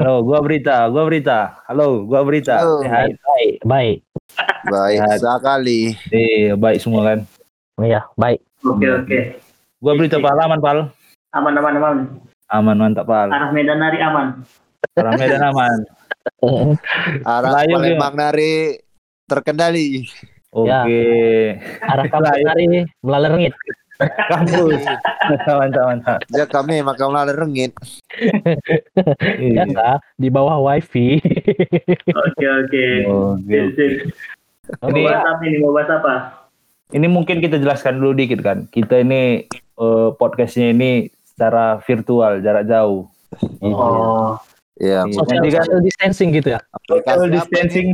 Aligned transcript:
Halo, 0.00 0.24
gua 0.24 0.40
berita, 0.40 0.88
gua 0.88 1.04
berita. 1.04 1.60
Halo, 1.68 2.08
gua 2.08 2.24
berita. 2.24 2.56
Halo. 2.56 2.80
Sehat. 2.80 3.20
Baik, 3.20 3.52
baik. 3.60 3.98
Baik 4.64 4.96
Sehat. 4.96 5.18
sekali. 5.20 5.92
Eh, 6.08 6.56
baik 6.56 6.80
semua 6.80 7.04
kan. 7.04 7.18
Iya, 7.76 8.08
baik. 8.16 8.40
Oke 8.64 8.88
oke. 8.88 9.20
Gua 9.76 9.92
berita 9.92 10.16
Pal 10.16 10.40
aman, 10.40 10.56
Pal. 10.56 10.88
Aman 11.36 11.52
aman 11.52 11.74
aman. 11.76 11.96
Aman 12.48 12.76
mantap, 12.80 13.04
Pal. 13.04 13.28
Arah 13.28 13.52
Medan 13.52 13.76
Nari 13.76 14.00
aman. 14.00 14.40
Orang 14.96 15.20
Medan 15.20 15.44
aman. 15.44 15.78
Arah 17.20 17.50
Melayu 17.52 17.74
Palembang 17.76 18.14
dari 18.16 18.80
terkendali. 19.28 20.08
Oke. 20.48 21.04
Arah 21.76 22.08
kampus 22.12 22.24
Lah, 22.24 22.40
ya. 22.40 22.48
hari 22.48 22.88
melalui 23.04 23.28
rengit. 23.36 23.54
Kampus. 24.00 24.80
mantap, 25.60 25.84
mantap. 25.86 26.18
Ya 26.32 26.44
kami 26.44 26.80
maka 26.80 27.04
melalui 27.04 27.36
rengit. 27.36 27.72
Iya. 29.36 29.68
Biasa 29.68 29.86
di 30.16 30.28
bawah 30.28 30.56
wifi. 30.58 31.20
Oke 32.08 32.46
oke. 32.46 32.86
Mau 33.04 34.88
Ini 34.88 35.02
apa 35.06 35.42
ini? 35.44 35.56
Mau 35.58 35.72
bahas 35.72 35.90
apa? 35.90 36.14
ini 36.90 37.06
mungkin 37.06 37.38
kita 37.38 37.54
jelaskan 37.56 38.02
dulu 38.02 38.18
dikit 38.18 38.42
kan. 38.42 38.66
Kita 38.66 38.98
ini 38.98 39.46
eh, 39.54 40.08
podcastnya 40.18 40.74
ini 40.74 41.06
secara 41.22 41.78
virtual, 41.80 42.42
jarak 42.42 42.66
jauh. 42.66 43.06
Oh. 43.62 44.34
Ya, 44.74 45.04
Iya. 45.06 45.12
Social, 45.12 45.38
Nanti 45.38 45.48
kan- 45.50 45.60
social 45.62 45.80
distancing 45.80 46.28
gitu 46.32 46.48
ya. 46.50 46.60
Social 46.82 46.98
aplikasi 46.98 47.26
distancing, 47.30 47.88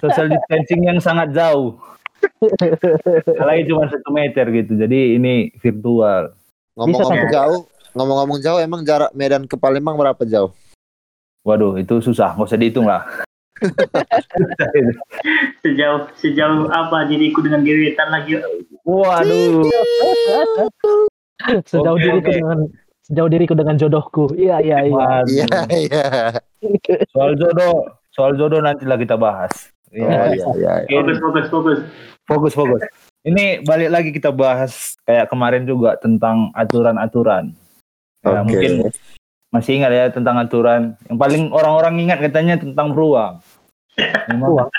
social 0.00 0.26
distancing 0.30 0.80
yang 0.86 0.98
sangat 0.98 1.34
jauh. 1.34 1.74
Lagi 3.48 3.62
cuma 3.68 3.90
satu 3.90 4.10
meter 4.10 4.46
gitu. 4.50 4.72
Jadi 4.78 5.18
ini 5.18 5.50
virtual. 5.58 6.34
Ngomong-ngomong 6.74 7.30
jauh, 7.30 7.60
ngomong-ngomong 7.94 8.38
jauh 8.42 8.58
emang 8.58 8.82
jarak 8.82 9.14
Medan 9.14 9.46
ke 9.46 9.54
Palembang 9.54 9.94
berapa 9.94 10.22
jauh? 10.26 10.50
Waduh, 11.44 11.78
itu 11.78 12.00
susah. 12.00 12.34
Nggak 12.34 12.48
usah 12.48 12.58
dihitung 12.58 12.86
lah. 12.88 13.04
Sejauh 15.62 16.10
sejauh 16.18 16.68
apa 16.68 17.06
diriku 17.06 17.40
dengan 17.40 17.62
gebetan 17.62 18.10
lagi? 18.10 18.40
Waduh. 18.82 19.62
Sejauh 21.70 21.96
Oke, 21.96 22.02
diriku 22.02 22.30
oke. 22.30 22.38
dengan 22.40 22.58
sejauh 23.04 23.28
diriku 23.28 23.52
dengan 23.52 23.76
jodohku. 23.76 24.32
Iya, 24.32 24.64
iya, 24.64 24.78
iya. 24.88 25.04
Iya, 25.28 25.60
iya. 25.76 26.04
Soal 27.12 27.36
jodoh, 27.36 28.00
soal 28.16 28.32
jodoh 28.40 28.64
nantilah 28.64 28.96
kita 28.96 29.20
bahas. 29.20 29.73
Oh, 29.94 30.02
Ya, 30.02 30.34
iya, 30.34 30.46
iya. 30.58 30.72
iya. 30.90 30.98
Fokus 30.98 31.18
fokus 31.22 31.46
fokus. 31.46 31.78
fokus 32.26 32.52
fokus. 32.52 32.80
Ini 33.22 33.62
balik 33.62 33.90
lagi 33.94 34.10
kita 34.10 34.34
bahas 34.34 34.98
kayak 35.06 35.30
kemarin 35.30 35.64
juga 35.64 35.94
tentang 35.96 36.50
aturan-aturan. 36.52 37.54
Ya, 38.20 38.42
Oke. 38.42 38.50
mungkin 38.50 38.72
masih 39.54 39.78
ingat 39.78 39.92
ya 39.94 40.04
tentang 40.10 40.36
aturan. 40.36 40.98
Yang 41.06 41.18
paling 41.20 41.42
orang-orang 41.54 41.94
ingat 42.02 42.18
katanya 42.18 42.58
tentang 42.58 42.90
beruang. 42.90 43.38
Memang- 44.26 44.50
Beruang? 44.50 44.70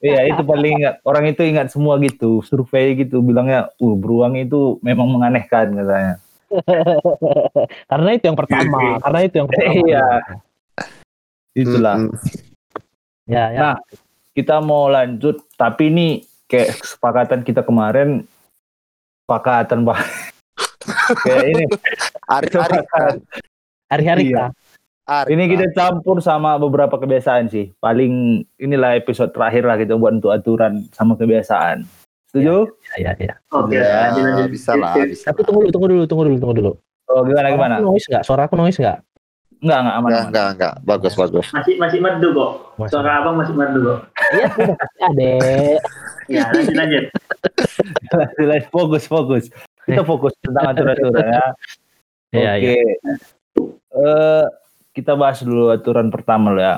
Iya 0.00 0.22
itu 0.32 0.42
paling 0.46 0.72
ingat. 0.80 0.94
Orang 1.04 1.24
itu 1.28 1.42
ingat 1.44 1.68
semua 1.68 2.00
gitu. 2.00 2.40
Survei 2.40 2.96
gitu 2.96 3.20
bilangnya, 3.20 3.68
uh 3.76 3.94
beruang 3.98 4.38
itu 4.40 4.80
memang 4.80 5.10
menganehkan 5.10 5.74
katanya. 5.76 6.16
karena 7.86 8.10
itu 8.16 8.24
yang 8.26 8.38
pertama. 8.38 8.98
karena 9.04 9.20
itu 9.20 9.34
yang 9.36 9.48
pertama. 9.50 9.74
Iya. 9.84 10.06
Itulah. 11.60 11.96
Mm-mm. 11.98 12.14
Ya, 13.26 13.44
ya. 13.50 13.58
Nah, 13.60 13.74
kita 14.34 14.62
mau 14.62 14.86
lanjut, 14.90 15.42
tapi 15.58 15.90
ini 15.90 16.08
kayak 16.46 16.78
kesepakatan 16.78 17.40
kita 17.42 17.62
kemarin, 17.66 18.26
kesepakatan 19.24 19.86
pak. 19.86 19.98
kayak 21.26 21.44
ini, 21.50 21.64
kan? 22.86 23.14
Hari-hari 23.90 24.30
Iya. 24.30 24.54
Arif, 25.10 25.34
ini 25.34 25.50
kita 25.50 25.66
campur 25.74 26.22
sama 26.22 26.54
beberapa 26.54 26.94
kebiasaan 26.94 27.50
sih. 27.50 27.74
Paling 27.82 28.46
inilah 28.62 28.94
episode 28.94 29.34
terakhir 29.34 29.66
lah 29.66 29.74
kita 29.74 29.98
buat 29.98 30.22
untuk 30.22 30.30
aturan 30.30 30.86
sama 30.94 31.18
kebiasaan. 31.18 31.82
Setuju? 32.30 32.70
Ya, 32.94 33.10
ya, 33.10 33.12
ya. 33.18 33.34
Oke. 33.50 33.74
Ya, 33.74 34.46
bisa 34.46 34.78
lah, 34.78 34.94
bisa. 35.02 35.34
Tapi 35.34 35.42
tunggu 35.42 35.66
dulu, 35.66 35.70
tunggu 35.74 35.86
dulu, 35.90 36.02
tunggu 36.06 36.24
dulu, 36.30 36.36
tunggu 36.38 36.54
dulu. 36.62 36.72
Oh 37.10 37.26
gimana 37.26 37.50
gimana? 37.50 37.74
Noise 37.82 38.06
nggak? 38.06 38.22
Suara 38.22 38.46
aku 38.46 38.54
noise 38.54 38.78
nggak? 38.78 39.02
Enggak 39.60 39.78
enggak 39.84 39.94
aman. 39.94 40.08
Enggak, 40.08 40.24
enggak, 40.26 40.48
enggak. 40.56 40.74
Bagus, 40.82 41.12
bagus. 41.14 41.46
Masih 41.52 41.74
masih 41.76 41.98
merdu 42.00 42.28
kok. 42.32 42.50
Masih. 42.80 42.92
Suara 42.96 43.10
abang 43.20 43.36
masih 43.36 43.52
merdu 43.52 43.80
kok. 43.84 43.98
Iya, 44.32 44.46
sudah 44.56 44.76
pasti 44.80 44.98
ada. 45.08 45.28
Ya 46.30 46.42
lanjut 46.48 46.74
lanjut. 46.74 47.04
Jelas, 48.38 48.64
fokus 48.72 49.04
fokus. 49.04 49.44
Kita 49.84 50.02
fokus 50.02 50.32
tentang 50.40 50.64
aturan-aturan 50.72 51.26
ya. 51.26 51.46
Iya, 52.30 52.50
Oke. 52.56 52.72
iya. 52.72 53.12
Eh, 53.90 54.44
kita 54.94 55.12
bahas 55.18 55.42
dulu 55.42 55.68
aturan 55.68 56.08
pertama 56.08 56.54
loh 56.54 56.62
ya. 56.62 56.76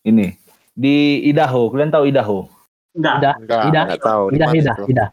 Ini 0.00 0.38
di 0.70 1.26
Idaho, 1.26 1.66
kalian 1.68 1.90
tahu 1.90 2.04
Idaho? 2.06 2.46
Enggak. 2.94 3.14
Udah, 3.20 3.34
Enggak, 3.36 3.60
Ida. 3.68 3.80
enggak 3.84 4.00
tahu. 4.00 4.24
di 4.30 4.36
Ida, 4.38 4.46
mana 4.46 4.54
Ida, 4.56 4.72
itu. 4.72 4.84
Ida. 4.88 5.06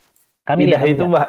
Kami 0.43 0.61
Idaho 0.67 0.85
itu 0.85 1.03
mbak, 1.07 1.27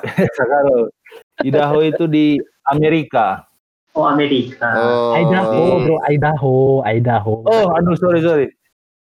Idaho 1.48 1.78
itu 1.80 2.04
di 2.04 2.26
Amerika. 2.66 3.46
Oh 3.94 4.10
Amerika. 4.10 4.68
Oh, 4.74 5.14
Idaho, 5.14 5.62
bro, 5.86 5.96
Idaho, 6.10 6.54
Idaho. 6.82 7.34
Oh, 7.46 7.66
aduh 7.78 7.94
sorry 7.94 8.20
sorry. 8.20 8.46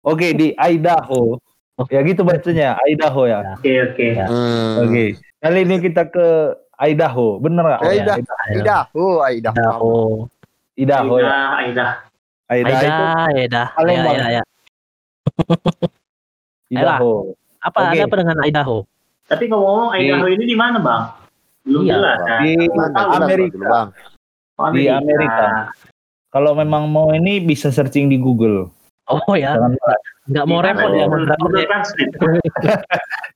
Oke 0.02 0.34
di 0.34 0.58
Idaho. 0.58 1.38
Oh. 1.78 1.86
Ya 1.90 2.02
gitu 2.02 2.26
bacanya, 2.26 2.78
Idaho 2.90 3.30
ya. 3.30 3.58
Oke 3.62 3.74
oke. 3.86 4.08
Ya. 4.18 4.26
Hmm. 4.26 4.82
Oke. 4.86 5.22
Kali 5.38 5.60
ini 5.66 5.76
kita 5.82 6.10
ke 6.10 6.58
Idaho, 6.82 7.38
bener 7.38 7.62
nggak? 7.62 7.82
Ya, 7.86 7.92
Ida. 7.94 8.14
Idaho, 8.18 9.06
Idaho. 9.22 9.54
Idaho. 9.54 9.94
Idaho 10.74 11.14
ya. 11.22 11.30
Aida. 11.62 11.88
Idaho 12.50 12.74
Aida, 12.74 12.90
itu 12.90 13.04
Aida. 13.38 13.64
Ya, 13.64 13.76
Palembang. 13.78 14.16
ya, 14.18 14.28
ya. 14.42 14.44
Idaho. 16.74 17.38
Apa 17.62 17.78
Oke. 17.86 18.02
ada 18.02 18.04
apa 18.10 18.16
dengan 18.18 18.38
Idaho? 18.42 18.78
Tapi 19.30 19.44
ngomong-ngomong 19.46 19.94
Idaho 19.94 20.26
ini 20.26 20.44
di 20.50 20.58
mana 20.58 20.82
bang? 20.82 21.04
Belum 21.62 21.86
Iya, 21.86 21.94
jelas 21.94 22.18
Bang. 22.18 22.26
kan? 22.26 22.42
Di 22.42 22.54
Amerika. 23.22 23.54
dulu, 23.54 23.70
Bang. 23.70 23.88
Oh, 24.62 24.70
di 24.70 24.86
Amerika. 24.86 25.74
Kalau 26.32 26.56
memang 26.56 26.88
mau 26.88 27.10
ini 27.12 27.42
bisa 27.42 27.74
searching 27.74 28.08
di 28.08 28.22
Google. 28.22 28.70
Oh 29.10 29.36
ya, 29.36 29.58
Jangan 29.58 29.74
nggak 30.32 30.46
mau 30.48 30.62
repot 30.64 30.92
ya. 30.96 31.06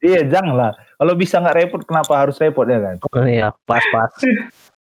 Iya, 0.05 0.21
jangan 0.29 0.53
lah. 0.53 0.71
Kalau 1.01 1.13
bisa 1.17 1.41
nggak 1.41 1.57
repot, 1.65 1.81
kenapa 1.81 2.13
harus 2.13 2.37
repot 2.37 2.61
ya 2.69 2.77
kan? 2.77 2.95
Oh, 3.01 3.25
Iya, 3.25 3.49
pas-pas. 3.65 4.13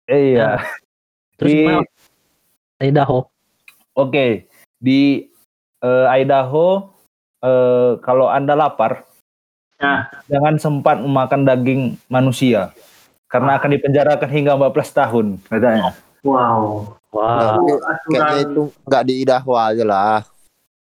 Eh, 0.07 0.37
iya. 0.37 0.61
Terus 1.41 1.57
Di-? 1.57 1.89
Idaho. 2.85 3.25
Oke, 3.97 4.45
di 4.77 5.33
eh, 5.81 6.07
Idaho, 6.21 6.93
eh, 7.41 7.97
kalau 8.05 8.29
anda 8.29 8.53
lapar, 8.53 9.09
Nah. 9.77 10.09
jangan 10.29 10.57
sempat 10.57 10.97
memakan 11.01 11.45
daging 11.45 11.83
manusia, 12.09 12.73
karena 13.29 13.61
akan 13.61 13.77
dipenjarakan 13.77 14.29
hingga 14.29 14.53
14 14.57 14.89
tahun, 14.93 15.27
katanya. 15.49 15.93
Wow. 16.27 16.99
Wah, 17.15 17.57
Itu 17.63 17.79
Kayaknya 17.79 17.87
aturan 17.87 18.35
itu 18.43 18.63
enggak 18.83 19.05
di 19.07 19.15
Idaho 19.23 19.53
aja 19.55 19.85
lah. 19.87 20.21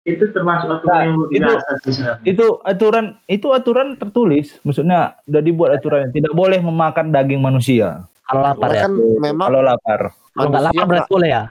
itu 0.03 0.27
termasuk 0.35 0.67
aturan 0.67 0.91
Nah, 0.91 1.01
yang 1.07 1.15
itu-. 1.31 2.27
Itu 2.27 2.45
aturan, 2.67 3.05
itu 3.23 3.47
aturan 3.55 3.95
tertulis, 3.95 4.59
maksudnya 4.67 5.15
udah 5.23 5.41
dibuat 5.41 5.79
aturan 5.79 6.11
tidak 6.11 6.35
boleh 6.35 6.59
memakan 6.59 7.07
daging 7.07 7.39
manusia 7.39 8.03
kalau 8.23 8.41
lapar 8.47 8.69
ya. 8.71 8.81
kan 8.87 8.93
memang 9.19 9.47
kalau 9.51 9.61
lapar. 9.61 10.01
Kalau 10.33 10.47
nggak 10.49 10.63
lapar 10.71 10.85
berarti 10.87 11.11
boleh 11.11 11.29
ya. 11.29 11.43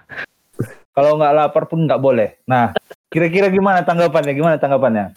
Kalau 0.97 1.17
nggak 1.17 1.33
lapar 1.33 1.63
pun 1.73 1.89
nggak 1.89 2.03
boleh. 2.05 2.29
Nah, 2.45 2.77
kira-kira 3.09 3.49
gimana 3.49 3.81
tanggapannya? 3.81 4.37
Gimana 4.37 4.61
tanggapannya? 4.61 5.17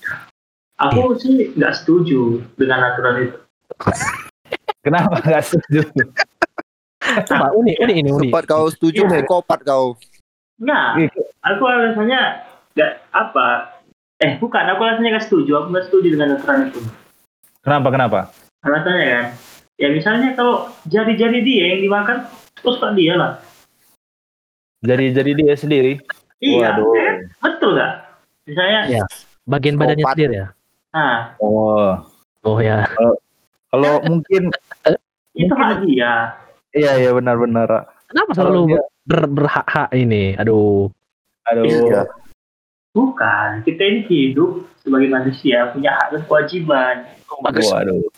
Aku 0.79 1.19
sih 1.19 1.51
nggak 1.51 1.83
setuju 1.83 2.39
dengan 2.55 2.95
aturan 2.95 3.15
itu. 3.27 3.37
Kenapa 4.87 5.19
nggak 5.19 5.43
setuju? 5.43 5.83
Coba 7.23 7.47
unik, 7.53 7.75
unik 7.79 7.95
ini 7.95 8.09
unik. 8.11 8.29
Sempat 8.29 8.43
kau 8.45 8.67
setuju 8.67 8.99
psikopat 9.05 9.59
kau. 9.63 9.95
Nggak, 10.59 11.11
aku 11.39 11.63
alasannya 11.63 12.21
nggak 12.75 12.91
apa. 13.11 13.47
Eh 14.19 14.35
bukan, 14.35 14.63
aku 14.67 14.81
alasannya 14.83 15.15
nggak 15.15 15.25
setuju. 15.27 15.51
Aku 15.59 15.67
nggak 15.71 15.85
setuju 15.87 16.07
dengan 16.15 16.35
aturan 16.35 16.67
itu. 16.67 16.79
Kenapa? 17.61 17.87
Kenapa? 17.91 18.19
Alasannya 18.61 19.05
kan, 19.05 19.25
ya 19.77 19.87
misalnya 19.89 20.33
kalau 20.33 20.67
jari-jari 20.85 21.39
dia 21.45 21.77
yang 21.77 21.81
dimakan, 21.83 22.25
terus 22.57 22.81
pak 22.81 22.91
dia 22.93 23.13
lah. 23.15 23.31
Jadi 24.81 25.11
dia 25.33 25.53
sendiri. 25.55 25.97
Iya, 26.37 26.77
Waduh. 26.77 26.85
kan? 26.93 27.15
betul 27.41 27.69
nggak? 27.73 27.93
Misalnya, 28.45 28.79
Iya. 28.85 29.03
Bagian 29.45 29.75
badannya 29.77 30.01
Psikopat. 30.01 30.15
sendiri 30.17 30.33
ya. 30.35 30.47
nah 30.89 31.17
Oh, 31.37 31.91
Oh 32.45 32.57
ya. 32.61 32.85
kalau 33.69 33.99
mungkin 34.05 34.49
itu 35.35 35.53
hak 35.53 35.83
dia. 35.83 36.33
Iya 36.75 36.91
iya 36.99 37.11
benar-benar. 37.11 37.89
Kenapa 38.05 38.31
selalu 38.35 38.61
dia- 38.69 38.87
ber, 39.03 39.21
berhak-hak 39.25 39.89
ini? 39.91 40.35
Aduh. 40.35 40.91
Aduh. 41.47 41.63
Iya. 41.63 42.01
Bukan, 42.91 43.63
kita 43.63 43.81
ini 43.83 44.01
hidup 44.07 44.63
sebagai 44.79 45.09
manusia 45.09 45.67
punya 45.71 45.91
hak 45.93 46.07
dan 46.11 46.21
kewajiban. 46.23 46.95
Bagus. 47.41 47.67
Waduh. 47.67 48.03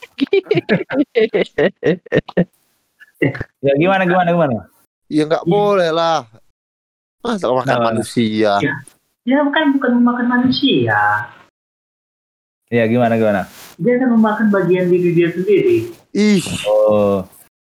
Ya 3.58 3.74
gimana 3.74 4.06
gimana 4.06 4.30
gimana? 4.30 4.58
Ya 5.10 5.26
enggak 5.26 5.42
boleh 5.42 5.90
lah. 5.90 6.30
Masa 7.26 7.50
makan 7.50 7.66
Nah, 7.66 7.82
manusia? 7.90 8.62
Dia 9.26 9.40
bukan 9.42 9.74
bukan 9.74 9.92
memakan 9.98 10.28
manusia. 10.30 11.26
Ya 12.70 12.84
gimana 12.86 13.18
gimana? 13.18 13.50
Dia 13.82 13.98
akan 13.98 14.22
memakan 14.22 14.48
bagian 14.54 14.86
diri 14.92 15.18
dia 15.18 15.34
sendiri. 15.34 15.90
Ih, 16.14 16.46
Oh. 16.70 17.26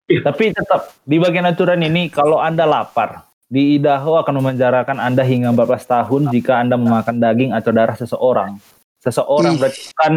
Tapi 0.09 0.45
tetap 0.51 0.97
di 1.05 1.21
bagian 1.21 1.45
aturan 1.45 1.79
ini 1.79 2.09
kalau 2.09 2.41
Anda 2.41 2.65
lapar, 2.65 3.29
di 3.45 3.77
Idaho 3.77 4.17
akan 4.17 4.41
memenjarakan 4.41 4.97
Anda 4.97 5.21
hingga 5.21 5.53
14 5.53 5.85
tahun 5.85 6.23
jika 6.31 6.57
Anda 6.59 6.77
memakan 6.77 7.17
daging 7.17 7.53
atau 7.53 7.71
darah 7.71 7.93
seseorang. 7.93 8.57
Seseorang 8.99 9.55
Ih. 9.55 9.61
berarti 9.61 9.81
bukan 9.87 10.13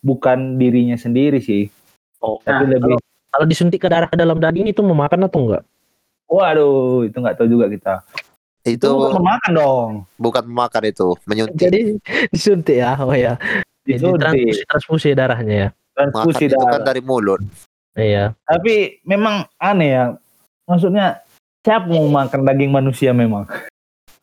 bukan 0.00 0.38
dirinya 0.56 0.96
sendiri 0.96 1.38
sih, 1.38 1.68
Oh, 2.16 2.40
tapi 2.40 2.64
Nah, 2.64 2.72
lebih 2.74 2.96
kalau 3.28 3.44
disuntik 3.44 3.76
ke 3.78 3.88
darah 3.88 4.08
ke 4.08 4.16
dalam 4.16 4.40
daging 4.40 4.66
itu 4.66 4.80
memakan 4.80 5.28
atau 5.28 5.40
enggak? 5.44 5.62
waduh, 6.26 7.06
itu 7.06 7.14
nggak 7.14 7.36
tahu 7.36 7.46
juga 7.46 7.70
kita. 7.70 7.94
itu 8.66 8.82
Itu 8.82 8.98
bukan 8.98 9.22
memakan 9.22 9.50
dong. 9.54 9.90
bukan 10.18 10.42
memakan 10.42 10.82
itu, 10.88 11.08
menyuntik. 11.22 11.60
Jadi 11.60 11.80
disuntik 12.32 12.82
ya, 12.82 12.98
oh 12.98 13.14
ya. 13.14 13.38
Jadi 13.86 14.02
Itu 14.02 14.18
transfusi, 14.18 14.62
transfusi 14.66 15.08
darahnya 15.14 15.54
ya. 15.54 15.68
Makan 15.70 15.94
transfusi 15.94 16.44
itu 16.50 16.56
kan 16.58 16.66
darah. 16.74 16.82
dari 16.82 16.98
mulut. 16.98 17.40
Iya. 17.96 18.36
Tapi 18.44 19.00
memang 19.08 19.48
aneh 19.56 19.90
ya. 19.96 20.04
Maksudnya 20.68 21.24
siapa 21.64 21.88
mau 21.88 22.04
makan 22.06 22.44
daging 22.44 22.70
manusia 22.70 23.16
memang? 23.16 23.48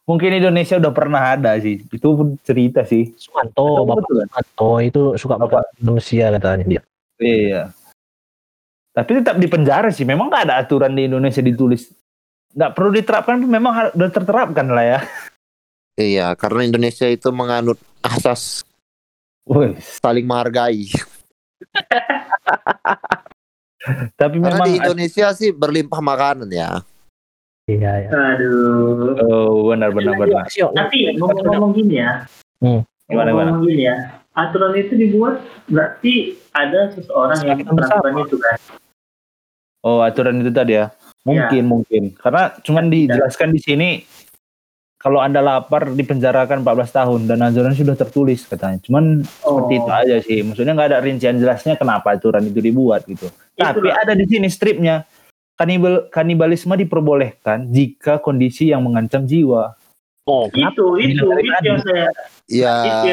Mungkin 0.09 0.37
Indonesia 0.37 0.77
udah 0.77 0.93
pernah 0.93 1.33
ada 1.33 1.57
sih. 1.57 1.81
Itu 1.89 2.13
pun 2.13 2.27
cerita 2.45 2.85
sih. 2.85 3.17
Suwanto, 3.17 3.65
Atau 3.65 3.83
Bapak 3.87 3.95
betul 4.05 4.15
kan? 4.21 4.27
Suwanto 4.29 4.71
itu 4.83 5.01
suka 5.17 5.35
Bapak. 5.41 5.65
makan 5.65 5.73
manusia 5.81 6.25
katanya 6.29 6.65
dia. 6.69 6.81
Iya. 7.17 7.61
Tapi 8.93 9.09
tetap 9.19 9.35
di 9.41 9.47
penjara 9.49 9.89
sih. 9.89 10.05
Memang 10.05 10.29
nggak 10.29 10.43
ada 10.47 10.55
aturan 10.61 10.93
di 10.93 11.09
Indonesia 11.09 11.41
ditulis. 11.41 11.89
Nggak 12.53 12.71
perlu 12.77 12.93
diterapkan, 12.93 13.41
memang 13.41 13.97
udah 13.97 14.09
terterapkan 14.13 14.69
lah 14.69 14.85
ya. 14.85 15.01
Iya, 15.93 16.33
karena 16.33 16.65
Indonesia 16.65 17.05
itu 17.05 17.29
menganut 17.29 17.77
asas 18.01 18.65
Wih, 19.45 19.77
saling 19.77 20.25
menghargai. 20.25 20.89
tapi 24.19 24.39
Karena 24.39 24.55
memang 24.55 24.67
di 24.67 24.73
Indonesia 24.79 25.27
sih 25.35 25.51
berlimpah 25.51 25.99
makanan 25.99 26.47
ya. 26.47 26.81
Iya, 27.67 28.07
ya. 28.07 28.09
Aduh. 28.11 29.15
oh 29.23 29.71
benar 29.71 29.95
benar 29.95 30.19
benar. 30.19 30.43
Tapi 30.51 31.15
ngomong-ngomong 31.15 31.71
gini 31.75 31.95
ya. 32.03 32.27
Hmm. 32.59 32.83
Gimana, 33.07 33.31
ngomong 33.31 33.63
gini 33.67 33.87
ya. 33.87 34.19
Aturan 34.35 34.75
itu 34.75 34.97
dibuat 34.99 35.39
berarti 35.71 36.35
ada 36.51 36.91
seseorang 36.91 37.39
yang 37.43 37.59
melakukan 37.63 38.13
itu 38.23 38.35
kan. 38.39 38.57
Oh 39.83 39.99
aturan 40.03 40.43
itu 40.43 40.51
tadi 40.51 40.79
ya. 40.79 40.91
Mungkin 41.23 41.63
mungkin. 41.67 42.03
Karena 42.19 42.51
cuman 42.63 42.91
dijelaskan 42.91 43.55
di 43.55 43.59
sini 43.63 43.89
kalau 45.03 45.19
anda 45.19 45.43
lapar 45.43 45.91
dipenjarakan 45.91 46.63
14 46.63 46.87
tahun 46.95 47.19
dan 47.27 47.43
aturan 47.43 47.75
sudah 47.75 47.91
tertulis 47.93 48.47
katanya. 48.47 48.79
Cuman 48.79 49.19
seperti 49.19 49.73
itu 49.75 49.91
aja 49.91 50.15
sih. 50.23 50.39
Maksudnya 50.41 50.71
nggak 50.71 50.89
ada 50.89 50.99
rincian 51.03 51.35
jelasnya 51.35 51.75
kenapa 51.75 52.15
aturan 52.15 52.39
itu 52.41 52.63
dibuat 52.63 53.03
gitu. 53.03 53.27
Tapi 53.53 53.83
Itulah. 53.83 53.99
ada 53.99 54.15
di 54.15 54.23
sini 54.23 54.47
stripnya. 54.47 55.03
Kanibal, 55.53 56.09
kanibalisme 56.09 56.73
diperbolehkan 56.73 57.69
jika 57.69 58.17
kondisi 58.17 58.71
yang 58.71 58.81
mengancam 58.81 59.27
jiwa. 59.27 59.75
Oh, 60.23 60.47
kenapa? 60.47 60.71
itu 60.71 60.85
itu 60.97 61.25
itu 61.29 61.61
yang 61.61 61.79
saya 61.83 62.07
Ya 62.47 62.73
Itu 62.81 63.11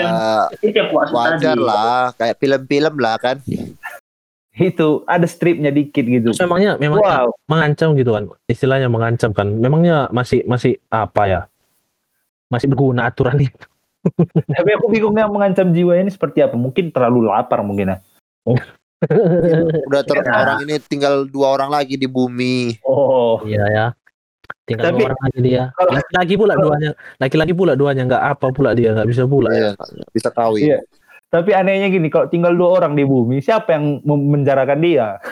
itu 0.65 0.77
yang 0.79 0.89
wajar 0.95 1.37
tadi. 1.43 1.59
lah, 1.59 2.15
kayak 2.15 2.39
film-film 2.39 2.95
lah 2.97 3.19
kan. 3.19 3.37
Itu 4.51 5.03
ada 5.05 5.27
stripnya 5.27 5.71
dikit 5.71 6.07
gitu. 6.07 6.31
Terus 6.31 6.43
memangnya 6.43 6.79
memangnya 6.79 7.27
Wow. 7.27 7.35
mengancam 7.51 7.99
gitu 7.99 8.11
kan. 8.15 8.25
Istilahnya 8.47 8.87
mengancam 8.87 9.31
kan. 9.35 9.47
Memangnya 9.51 10.07
masih 10.11 10.47
masih 10.47 10.79
apa 10.87 11.23
ya? 11.27 11.41
Masih 12.51 12.67
berguna 12.67 13.07
aturan 13.07 13.39
itu. 13.39 13.67
Tapi 14.59 14.71
aku 14.75 14.91
bingungnya 14.91 15.31
mengancam 15.31 15.71
jiwa 15.71 15.95
ini 15.97 16.11
seperti 16.11 16.43
apa? 16.43 16.59
Mungkin 16.59 16.91
terlalu 16.91 17.31
lapar 17.31 17.63
mungkin 17.63 17.95
ya. 17.95 17.99
Udah 19.89 20.03
ter- 20.05 20.21
Ya. 20.21 20.35
orang 20.37 20.61
ini 20.69 20.77
tinggal 20.85 21.25
dua 21.25 21.57
orang 21.57 21.73
lagi 21.73 21.97
di 21.97 22.05
bumi. 22.05 22.77
Oh. 22.85 23.41
Iya 23.47 23.65
ya. 23.71 23.87
Tinggal 24.69 24.93
Tapi- 24.93 25.01
dua 25.01 25.09
orang 25.15 25.23
lagi 25.25 25.41
dia. 25.41 25.63
Kalau- 25.73 25.93
Laki-laki 25.97 26.35
pula 26.37 26.55
duanya. 26.59 26.91
Laki-laki 27.17 27.53
pula 27.57 27.73
duanya 27.79 28.03
nggak 28.05 28.25
apa 28.37 28.47
pula 28.53 28.71
dia 28.77 28.93
nggak 28.93 29.09
bisa 29.09 29.23
pula. 29.25 29.49
Iya, 29.55 29.71
bisa 30.13 30.29
kawin. 30.29 30.65
Iya. 30.75 30.79
Tapi 31.31 31.55
anehnya 31.55 31.87
gini, 31.87 32.11
kalau 32.11 32.27
tinggal 32.27 32.51
dua 32.59 32.83
orang 32.83 32.99
di 32.99 33.07
bumi, 33.07 33.39
siapa 33.39 33.79
yang 33.79 34.03
memenjarakan 34.03 34.83
dia? 34.83 35.23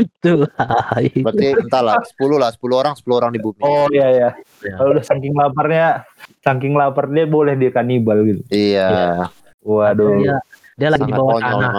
Itu. 0.00 0.48
Berarti 1.20 1.46
entahlah 1.60 2.00
10 2.00 2.40
lah, 2.40 2.48
10 2.56 2.72
orang, 2.72 2.96
10 2.96 3.12
orang 3.20 3.30
di 3.36 3.40
bumi. 3.44 3.60
Oh 3.60 3.84
iya 3.92 4.08
ya. 4.08 4.30
Iya. 4.64 4.80
Kalau 4.80 4.96
udah 4.96 5.04
saking 5.04 5.36
laparnya, 5.36 6.08
saking 6.42 6.74
lapar 6.74 7.06
dia 7.08 7.24
boleh 7.24 7.54
dia 7.54 7.70
kanibal 7.70 8.18
gitu. 8.26 8.42
Iya, 8.50 9.30
Waduh. 9.62 10.18
dia, 10.18 10.36
dia 10.74 10.88
lagi 10.90 11.06
di 11.06 11.14
bawah 11.14 11.38
konyol 11.38 11.62
tanah. 11.62 11.72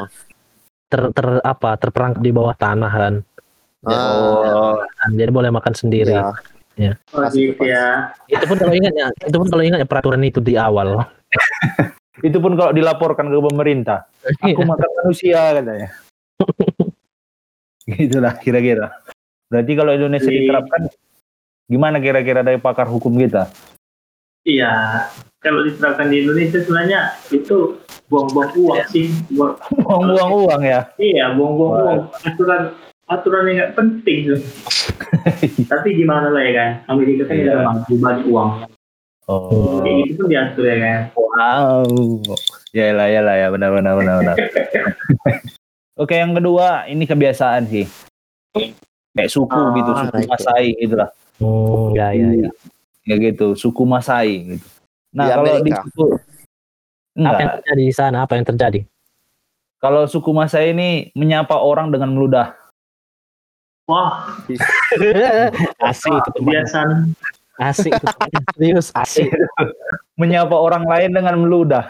Ter, 0.87 1.01
ter 1.11 1.27
apa? 1.43 1.69
Terperangkap 1.75 2.21
di 2.23 2.31
bawah 2.31 2.55
tanah 2.55 2.91
kan. 2.91 3.13
Oh, 3.83 4.79
Jadi 5.11 5.31
boleh 5.31 5.51
makan 5.51 5.75
sendiri. 5.75 6.15
iya. 6.79 6.95
Oh 7.11 7.27
gitu 7.27 7.59
ya. 7.67 8.15
Itu 8.31 8.47
pun 8.47 8.55
kalau 8.55 8.73
ingat 8.73 8.93
ya, 8.95 9.07
itu 9.27 9.35
pun 9.35 9.47
kalau 9.51 9.63
ingat 9.67 9.83
ya 9.83 9.87
peraturan 9.87 10.23
itu 10.23 10.39
di 10.39 10.55
awal. 10.55 11.03
itu 12.27 12.37
pun 12.39 12.55
kalau 12.55 12.71
dilaporkan 12.71 13.27
ke 13.27 13.37
pemerintah. 13.51 14.07
Aku 14.39 14.63
makan 14.63 14.89
manusia 15.03 15.59
katanya. 15.59 15.91
Gitulah 17.99 18.39
kira-kira. 18.39 18.95
Berarti 19.51 19.71
kalau 19.75 19.91
Indonesia 19.91 20.31
diterapkan, 20.31 20.87
gimana 21.67 21.99
kira-kira 21.99 22.39
dari 22.41 22.57
pakar 22.57 22.87
hukum 22.87 23.11
kita? 23.19 23.51
Iya. 24.43 24.71
Kalau 25.39 25.59
diterapkan 25.61 26.07
di 26.07 26.23
Indonesia 26.23 26.55
sebenarnya 26.57 26.99
itu 27.29 27.75
buang-buang 28.07 28.51
uang 28.55 28.79
sih. 28.87 29.11
Buang, 29.29 29.59
Buang-buang 29.75 30.31
uang 30.47 30.61
ya. 30.63 30.79
iya, 30.95 31.31
buang-buang 31.31 31.71
uang. 31.75 31.99
Aturan 32.23 32.61
aturan 33.05 33.43
yang 33.45 33.55
nggak 33.59 33.73
penting 33.75 34.17
tuh. 34.31 34.39
Tapi 35.71 35.87
gimana 35.93 36.31
lah 36.31 36.41
ya 36.41 36.53
kan? 36.55 36.71
Amerika 36.89 37.27
kan 37.27 37.35
Iya. 37.35 37.43
tidak 37.43 37.59
mampu 37.65 37.93
bagi 37.99 38.23
uang. 38.25 38.49
Oh. 39.23 39.79
Kayak 39.79 39.95
gitu 40.03 40.13
pun 40.15 40.27
diatur 40.27 40.63
ya 40.63 40.77
kan. 40.79 40.99
Wow. 41.15 41.83
Ya 42.71 42.91
lah 42.91 43.07
ya 43.07 43.21
lah 43.21 43.35
ya 43.37 43.47
benar 43.49 43.69
benar 43.71 43.93
benar 43.95 44.15
benar. 44.19 44.35
Oke 46.01 46.15
yang 46.15 46.33
kedua 46.33 46.87
ini 46.87 47.03
kebiasaan 47.03 47.67
sih. 47.67 47.85
Kayak 49.13 49.29
suku 49.29 49.51
Ah, 49.51 49.71
gitu, 49.77 49.91
suku. 49.93 50.15
Masai 50.25 50.67
gitu 50.73 50.95
lah. 50.97 51.09
Hmm, 51.37 51.93
ya 51.93 52.07
ya 52.11 52.29
ya. 52.33 52.49
Ya 53.03 53.15
gitu, 53.19 53.53
suku 53.53 53.83
Masai 53.83 54.55
gitu. 54.55 54.67
Nah, 55.11 55.27
Di 55.27 55.31
kalau 55.35 55.53
di 55.59 55.71
suku 55.71 56.05
Apa 56.09 56.17
yang 57.13 57.29
enggak, 57.29 57.53
terjadi 57.61 57.83
di 57.83 57.93
sana? 57.93 58.17
Apa 58.23 58.33
yang 58.35 58.45
terjadi? 58.47 58.81
kalau 59.77 60.07
suku 60.07 60.31
Masai 60.31 60.71
ini 60.71 61.11
menyapa 61.11 61.59
orang 61.59 61.91
dengan 61.91 62.15
meludah. 62.15 62.55
Wah, 63.83 64.39
asik 65.91 66.07
itu 66.09 66.29
kebiasaan 66.39 67.11
Asik 67.59 67.91
itu. 67.91 68.07
Serius 68.55 68.87
asik. 68.95 69.29
Menyapa 70.21 70.55
orang 70.55 70.87
lain 70.87 71.11
dengan 71.11 71.35
meludah. 71.37 71.85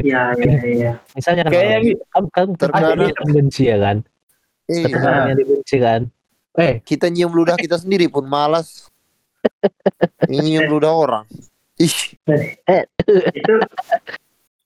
ya 0.00 0.32
ya 0.38 0.54
ya. 0.64 0.92
Misalnya 1.12 1.42
kan 1.44 1.52
Kayaknya 1.52 1.78
gitu. 1.84 2.02
kamu 2.08 2.26
kamu 2.30 2.50
Terkadang- 2.56 3.18
dibenci 3.26 3.62
ya 3.66 3.76
kan? 3.76 3.96
Iya. 4.70 4.86
Yang 5.26 5.38
dibenci 5.42 5.76
kan? 5.76 6.00
Eh, 6.56 6.74
Kita 6.80 7.10
nyium 7.10 7.34
ludah 7.34 7.58
kita 7.58 7.76
sendiri 7.76 8.06
pun 8.08 8.24
malas. 8.24 8.86
Nyium 10.28 10.68
ludah 10.68 10.92
orang. 10.92 11.24
Ih, 11.78 11.94
Itu 13.32 13.52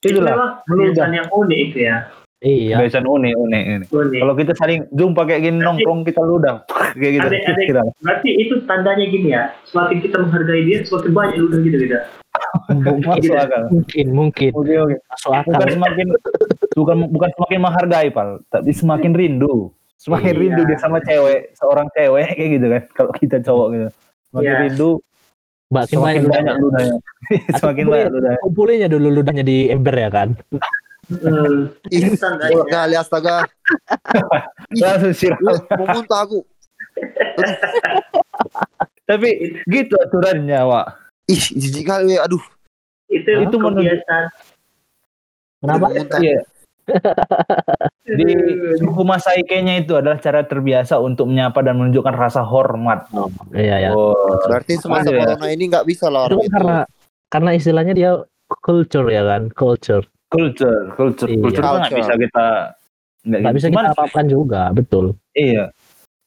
itu 0.02 0.19
memang 0.19 0.59
kebiasaan 0.67 1.12
yang 1.14 1.29
unik 1.31 1.59
itu 1.62 1.79
ya. 1.87 1.97
iya. 2.43 2.75
Kebiasaan 2.75 3.07
unik 3.07 3.33
unik 3.38 3.62
ini. 3.62 3.87
Unik. 3.87 4.19
Kalau 4.19 4.35
kita 4.35 4.52
saling 4.59 4.81
jumpa 4.91 5.23
kayak 5.25 5.41
gini 5.47 5.59
nongkrong 5.62 6.02
kita 6.02 6.19
ludah 6.21 6.67
kayak 6.99 7.12
gitu. 7.14 7.26
Adek-. 7.29 7.95
Berarti 8.02 8.31
itu 8.35 8.55
tandanya 8.67 9.07
gini 9.07 9.29
ya. 9.31 9.55
Semakin 9.62 9.99
kita 10.02 10.17
menghargai 10.19 10.62
dia, 10.67 10.79
semakin 10.83 11.11
banyak 11.14 11.37
ludah 11.38 11.59
gitu 11.62 11.76
gitu. 11.79 11.97
Masuk 13.07 13.37
akal. 13.38 13.62
Mungkin 13.71 14.07
mungkin 14.11 14.50
Oke 14.57 14.75
oke. 14.75 14.97
masuk 15.07 15.31
akal. 15.31 15.52
Bukan 15.55 15.71
semakin 15.71 16.07
bukan 16.75 16.97
bukan 17.12 17.31
semakin 17.38 17.59
menghargai 17.62 18.09
pal, 18.11 18.29
tapi 18.50 18.71
semakin 18.75 19.12
rindu. 19.14 19.71
Semakin 20.02 20.35
Iya. 20.35 20.41
rindu 20.43 20.62
dia 20.67 20.79
sama 20.83 20.99
cewek, 20.99 21.55
seorang 21.55 21.87
cewek 21.95 22.35
kayak 22.35 22.50
gitu 22.59 22.67
kan. 22.67 22.83
Kalau 22.91 23.12
kita 23.14 23.37
cowok 23.38 23.67
gitu. 23.71 23.88
Semakin 24.33 24.49
Iya. 24.49 24.61
rindu, 24.65 24.91
Makin 25.69 25.97
semakin 25.97 26.21
banyak 26.25 26.33
banyak 26.33 26.55
ludahnya. 26.59 26.97
semakin 27.57 27.85
banyak 27.89 28.09
ludahnya. 28.11 28.39
Kumpulinnya 28.41 28.89
dulu 28.89 29.09
ludahnya 29.12 29.41
di 29.41 29.57
ember 29.69 29.95
ya 29.95 30.09
kan? 30.09 30.29
Hmm, 31.09 31.73
tandanya. 32.17 32.65
kali 32.67 32.95
astaga. 32.95 33.45
Langsung 34.73 35.12
siram. 35.12 35.41
mau 35.77 35.87
muntah 35.87 36.25
aku. 36.25 36.41
Tapi 39.09 39.29
gitu 39.65 39.95
aturannya, 39.99 40.61
Wak. 40.62 40.87
Ih, 41.29 41.43
jijik 41.53 41.85
kali. 41.85 42.17
Aduh, 42.17 42.41
Itu 43.09 43.29
Itu 43.45 43.57
kebiasaan. 43.57 44.25
Kenapa? 45.61 45.87
Iya. 46.19 46.43
Di 48.03 48.27
suku 48.83 49.03
Masaike-nya 49.07 49.81
itu 49.81 49.95
adalah 49.97 50.19
cara 50.19 50.43
terbiasa 50.43 50.99
untuk 50.99 51.31
menyapa 51.31 51.62
dan 51.62 51.79
menunjukkan 51.79 52.15
rasa 52.15 52.43
hormat. 52.43 53.07
Iya 53.55 53.89
ya. 53.89 53.91
Oh, 53.95 54.15
Berarti 54.51 54.77
semasa 54.77 55.09
ya? 55.11 55.23
corona 55.23 55.47
ini 55.49 55.71
nggak 55.71 55.87
bisa 55.87 56.11
lah 56.11 56.27
Itu 56.27 56.37
orang 56.37 56.39
kan 56.39 56.45
itu. 56.45 56.55
karena 56.59 56.79
karena 57.33 57.51
istilahnya 57.57 57.95
dia 57.97 58.11
culture 58.61 59.09
ya 59.09 59.23
kan, 59.25 59.49
culture. 59.55 60.05
culture, 60.33 60.93
culture, 60.97 61.29
Iya. 61.29 61.41
culture 61.45 61.61
itu 61.65 61.77
nggak 61.77 61.93
bisa 61.93 62.15
kita 62.17 62.47
Nggak 63.23 63.55
bisa 63.55 63.67
kita 63.71 63.95
apapkan 63.95 64.27
juga, 64.27 64.62
betul. 64.75 65.15
Iya, 65.39 65.71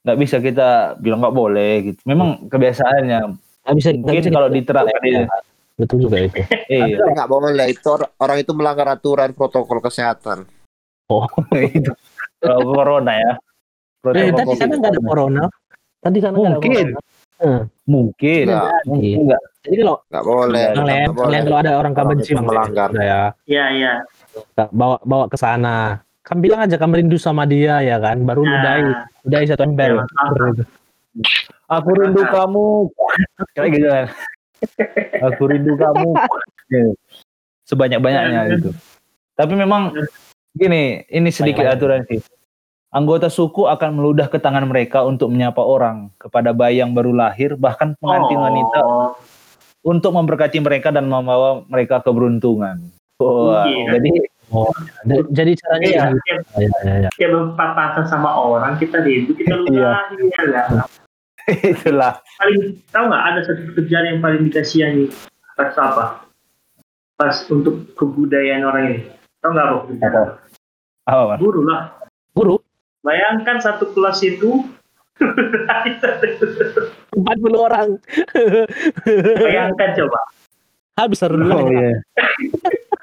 nggak 0.07 0.17
bisa 0.21 0.38
kita 0.39 0.95
bilang 1.03 1.19
nggak 1.19 1.35
boleh 1.35 1.71
gitu. 1.91 2.00
Memang 2.07 2.47
kebiasaannya. 2.47 3.19
Nggak 3.67 3.75
bisa. 3.75 3.89
Mungkin 4.00 4.21
bisa 4.24 4.31
kalau 4.31 4.47
diterapkan 4.47 5.01
di, 5.03 5.12
betul 5.75 5.98
juga 6.01 6.17
itu. 6.24 6.39
iya, 6.72 6.96
nggak 6.98 7.27
boleh 7.27 7.65
itu 7.67 7.88
or- 7.88 8.12
orang 8.17 8.38
itu 8.39 8.51
melanggar 8.51 8.88
aturan 8.89 9.32
protokol 9.32 9.79
kesehatan. 9.79 10.48
Oh, 11.05 11.27
itu. 11.53 11.91
Corona 12.41 13.13
ya. 13.13 13.34
eh, 13.34 13.38
Protokol 14.01 14.32
tadi 14.32 14.46
COVID. 14.46 14.58
sana 14.58 14.74
nggak 14.77 14.94
ada 14.94 15.01
corona. 15.01 15.44
Tadi 16.00 16.17
sana 16.20 16.36
nggak 16.36 16.46
ada 16.48 16.58
Mungkin. 16.58 16.88
corona. 16.89 17.01
Eh, 17.36 17.62
Mungkin, 17.86 18.46
Nggak, 18.48 18.72
mungkin 18.88 19.15
nggak. 19.27 19.41
Jadi 19.62 19.75
kalau 19.77 19.96
nggak 20.08 20.24
boleh. 20.25 20.65
Kalian, 20.72 21.08
kalian 21.12 21.44
kalau 21.44 21.60
ada 21.60 21.72
orang 21.75 21.94
itu 22.15 22.34
melanggar. 22.39 22.89
ya, 22.96 23.22
Iya 23.46 23.65
iya. 23.70 23.94
bawa 24.72 24.98
bawa 25.03 25.25
ke 25.27 25.38
sana. 25.38 26.00
Kan 26.25 26.41
bilang 26.41 26.65
aja 26.65 26.79
kamu 26.79 27.05
rindu 27.05 27.22
sama 27.22 27.46
dia 27.46 27.84
ya 27.84 28.01
kan, 28.01 28.17
baru 28.25 28.41
Nah, 28.41 28.98
ludahi 29.22 29.46
satu 29.46 29.62
ember. 29.62 30.01
Masalah. 30.01 30.65
Aku 31.70 31.89
rindu 31.94 32.24
kamu. 32.25 32.65
Kayak 33.53 33.70
gitu 33.74 33.88
kan. 33.91 34.05
Aku 35.22 35.41
rindu 35.50 35.74
kamu. 35.75 36.12
Gitu. 36.67 36.91
Sebanyak-banyaknya 37.65 38.41
gitu. 38.57 38.69
Tapi 39.36 39.53
memang 39.53 39.91
gini, 40.53 41.03
ini 41.10 41.29
sedikit 41.29 41.65
aturan 41.65 42.05
sih. 42.05 42.22
Anggota 42.95 43.27
suku 43.27 43.67
akan 43.67 44.00
meludah 44.00 44.31
ke 44.31 44.39
tangan 44.39 44.63
mereka 44.72 45.03
untuk 45.03 45.27
menyapa 45.27 45.60
orang 45.60 46.07
kepada 46.15 46.55
bayi 46.55 46.79
yang 46.79 46.95
baru 46.95 47.12
lahir, 47.12 47.60
bahkan 47.60 47.91
pengantin 48.00 48.39
oh, 48.39 48.43
wanita 48.48 48.79
untuk 49.84 50.15
memberkati 50.15 50.63
mereka 50.63 50.95
dan 50.95 51.12
membawa 51.12 51.60
mereka 51.67 52.00
keberuntungan. 52.00 52.79
Wah, 53.19 53.67
Iya. 53.67 54.00
jadi 54.00 54.12
Da- 55.05 55.25
Jadi 55.34 55.51
caranya 55.57 55.88
Iya. 55.89 55.98
ya, 55.98 56.10
Tiap, 56.13 56.41
ya, 56.53 56.69
ya, 56.86 56.93
ya. 57.01 57.10
tiap 57.17 57.29
berpapasan 57.34 58.05
sama 58.05 58.29
orang 58.38 58.77
kita 58.77 59.01
rindu 59.01 59.34
kita 59.34 59.57
ludah 59.65 60.05
ya 60.13 60.43
lah. 60.53 60.86
itulah. 61.73 62.19
Paling 62.41 62.81
tahu 62.89 63.03
nggak 63.09 63.23
ada 63.29 63.39
satu 63.45 63.61
pekerjaan 63.73 64.05
yang 64.09 64.19
paling 64.21 64.41
dikasihani 64.49 65.09
pas 65.55 65.73
apa? 65.77 66.05
Pas 67.15 67.35
untuk 67.47 67.95
kebudayaan 67.95 68.63
orang 68.65 68.83
ini. 68.91 68.99
Tahu 69.39 69.51
nggak 69.53 69.67
apa? 69.69 69.77
Apa? 70.01 70.21
Apa? 71.05 71.33
Guru 71.37 71.61
lah. 71.69 71.93
Guru, 72.35 72.59
Bayangkan 73.05 73.61
satu 73.61 73.93
kelas 73.93 74.25
itu 74.25 74.65
40 77.15 77.21
orang. 77.55 77.95
Bayangkan 79.45 79.89
coba. 79.95 80.19
Habis 80.95 81.23
harus 81.23 81.37
dulu. 81.39 81.53
Oh 81.53 81.67
iya. 81.71 81.91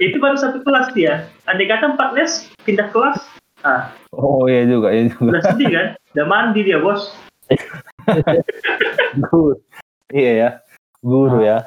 Itu 0.03 0.17
baru 0.19 0.37
satu 0.37 0.61
kelas 0.67 0.93
dia. 0.97 1.29
Andai 1.47 1.71
kata 1.71 1.95
empat 1.95 2.13
les 2.17 2.49
pindah 2.67 2.89
kelas, 2.91 3.21
ah, 3.65 3.93
Oh 4.13 4.49
iya 4.49 4.65
juga, 4.67 4.91
iya 4.93 5.09
juga. 5.13 5.39
udah 5.39 5.43
sedih 5.53 5.69
kan? 5.73 5.87
Udah 6.17 6.27
mandi 6.27 6.61
dia 6.67 6.81
bos. 6.81 7.13
Guru. 9.19 9.57
Iya 10.13 10.33
ya. 10.37 10.49
Guru 11.01 11.41
ya. 11.41 11.65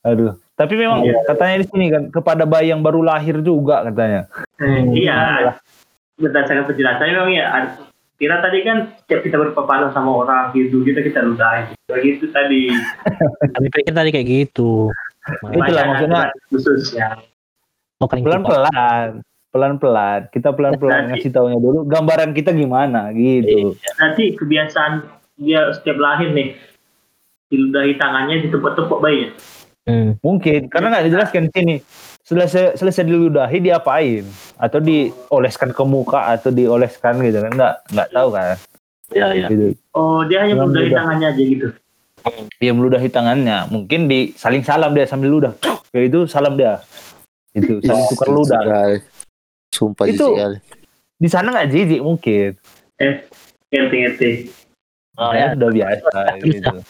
Aduh. 0.00 0.32
Tapi 0.56 0.74
memang 0.80 1.04
Iya. 1.04 1.20
katanya 1.28 1.56
di 1.60 1.66
sini 1.68 1.86
kan 1.92 2.02
kepada 2.08 2.48
bayi 2.48 2.72
yang 2.72 2.80
baru 2.80 3.04
lahir 3.04 3.44
juga 3.44 3.84
katanya. 3.84 4.32
Hmm. 4.56 4.96
Iya. 4.96 5.52
Berdasarkan 6.16 6.64
penjelasannya 6.64 7.12
memang 7.12 7.32
ya. 7.32 7.46
Kira 8.16 8.40
tadi 8.40 8.64
kan 8.64 8.96
setiap 9.02 9.20
kita 9.26 9.36
berpapasan 9.36 9.92
sama 9.92 10.24
orang 10.24 10.54
gitu, 10.54 10.80
kita 10.80 11.02
kita 11.02 11.20
ludahin. 11.20 11.74
Begitu 11.90 12.30
tadi. 12.32 12.70
Kami 13.58 13.68
pikir 13.68 13.92
tadi 13.92 14.08
kayak 14.08 14.28
gitu. 14.30 14.88
Itulah 15.52 15.68
Banyak 15.68 15.84
maksudnya. 15.84 16.20
aturan 16.32 16.48
khususnya. 16.48 17.08
Oh, 18.00 18.08
kan 18.08 18.24
gitu. 18.24 18.30
Pelan-pelan. 19.52 20.32
Kita 20.32 20.56
pelan-pelan 20.56 21.12
Nanti. 21.12 21.28
ngasih 21.28 21.30
taunya 21.30 21.60
dulu 21.60 21.84
gambaran 21.84 22.32
kita 22.32 22.56
gimana 22.56 23.12
gitu. 23.12 23.76
Nanti 24.00 24.32
kebiasaan 24.32 25.04
dia 25.36 25.68
setiap 25.76 26.00
lahir 26.00 26.32
nih 26.32 26.56
diludahi 27.52 28.00
tangannya 28.00 28.48
ditepuk-tepuk 28.48 28.98
bayinya. 29.04 29.36
Hmm. 29.84 30.16
Mungkin 30.24 30.72
karena 30.72 30.88
nggak 30.88 31.04
dijelaskan 31.12 31.42
di 31.48 31.52
sini. 31.52 31.76
Selesai 32.22 32.80
selesai 32.80 33.04
diludahi 33.04 33.58
diapain? 33.60 34.24
Atau 34.56 34.80
dioleskan 34.80 35.74
ke 35.76 35.82
muka 35.84 36.32
atau 36.32 36.48
dioleskan 36.48 37.20
gitu 37.20 37.44
kan? 37.44 37.52
Nggak 37.52 37.74
nggak 37.92 38.08
tahu 38.08 38.28
kan. 38.32 38.56
Iya, 39.12 39.26
iya. 39.36 39.46
Gitu. 39.52 39.76
Oh 39.92 40.24
dia 40.24 40.48
hanya 40.48 40.56
meludahi 40.56 40.88
ludah. 40.88 40.98
tangannya 41.02 41.26
aja 41.28 41.42
gitu. 41.42 41.66
Dia 42.62 42.72
meludahi 42.72 43.08
tangannya. 43.10 43.58
Mungkin 43.68 44.06
di 44.08 44.32
saling 44.38 44.62
salam 44.64 44.96
dia 44.96 45.04
sambil 45.04 45.28
ludah. 45.34 45.52
Kayak 45.92 46.04
itu 46.08 46.20
salam 46.30 46.54
dia. 46.56 46.80
Itu 47.52 47.82
saling 47.82 48.06
tukar 48.08 48.28
ludah. 48.32 48.62
Sumpah 49.82 50.06
Itu- 50.06 50.30
jijik. 50.30 50.62
Di 51.18 51.26
sana 51.26 51.50
nggak 51.50 51.68
jijik 51.68 52.00
mungkin. 52.00 52.54
Ngerti-ngerti. 53.68 54.30
Oh, 55.14 55.30
ya, 55.30 55.52
ya. 55.52 55.58
udah 55.58 55.70
biasa 55.70 56.08
Terus, 56.38 56.44
gitu. 56.46 56.70
Lanjut 56.72 56.86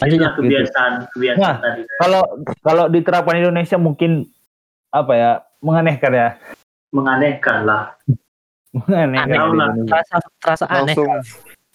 ya. 0.00 0.16
Itulah 0.16 0.32
kebiasaan 0.34 0.92
kebiasaan 1.12 1.44
Nah. 1.44 1.56
tadi. 1.60 1.82
Kalau 1.98 2.22
kalau 2.64 2.84
diterapkan 2.88 3.36
di 3.36 3.40
Indonesia 3.42 3.76
mungkin 3.76 4.10
apa 4.90 5.12
ya 5.12 5.30
menganehkan 5.60 6.10
ya 6.10 6.28
Menganehkan 6.90 7.58
lah. 7.62 7.94
menganehkan 8.72 9.38
Aneh. 9.46 9.54
lah. 9.54 9.68
Terasa, 9.86 10.16
terasa 10.40 10.64
aneh. 10.66 10.94
Langsung 10.96 11.08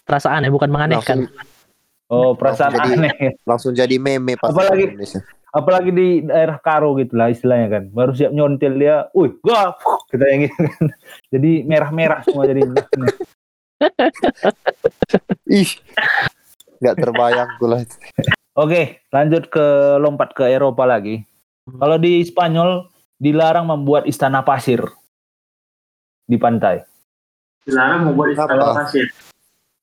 Terasa 0.02 0.28
aneh, 0.30 0.48
bukan 0.48 0.68
menganehkan. 0.68 1.18
langsung 1.24 1.44
oh 2.06 2.30
perasaan 2.32 2.70
Jadi- 2.72 2.92
aneh 2.96 3.14
langsung 3.42 3.72
jadi 3.72 3.96
meme 3.96 4.34
pas 4.36 4.50
Apalagi- 4.50 4.74
di 4.76 4.84
Indonesia. 4.92 5.20
Apalagi 5.56 5.90
di 5.90 6.08
daerah 6.20 6.60
Karo 6.60 6.92
gitu 7.00 7.16
lah 7.16 7.32
istilahnya 7.32 7.68
kan 7.80 7.84
baru 7.96 8.12
siap 8.12 8.32
nyontil 8.36 8.76
dia, 8.76 9.08
wih 9.16 9.32
gua 9.40 9.72
kita 10.12 10.24
yang 10.28 10.40
gitu 10.44 10.60
kan 10.60 10.84
jadi 11.32 11.50
merah-merah 11.64 12.20
semua 12.28 12.44
jadi 12.44 12.60
Ih. 15.60 15.70
Nggak 16.80 16.96
terbayang 17.00 17.50
gue 17.60 17.68
lah. 17.68 17.80
Oke, 18.56 19.04
lanjut 19.12 19.52
ke 19.52 19.96
lompat 20.00 20.32
ke 20.32 20.48
Eropa 20.48 20.88
lagi. 20.88 21.24
Kalau 21.66 21.96
di 22.00 22.24
Spanyol 22.24 22.88
dilarang 23.20 23.68
membuat 23.68 24.08
istana 24.08 24.40
pasir 24.44 24.80
di 26.24 26.36
pantai. 26.40 26.84
Dilarang 27.68 28.12
membuat 28.12 28.28
istana 28.32 28.52
Kenapa? 28.56 28.74
pasir. 28.84 29.06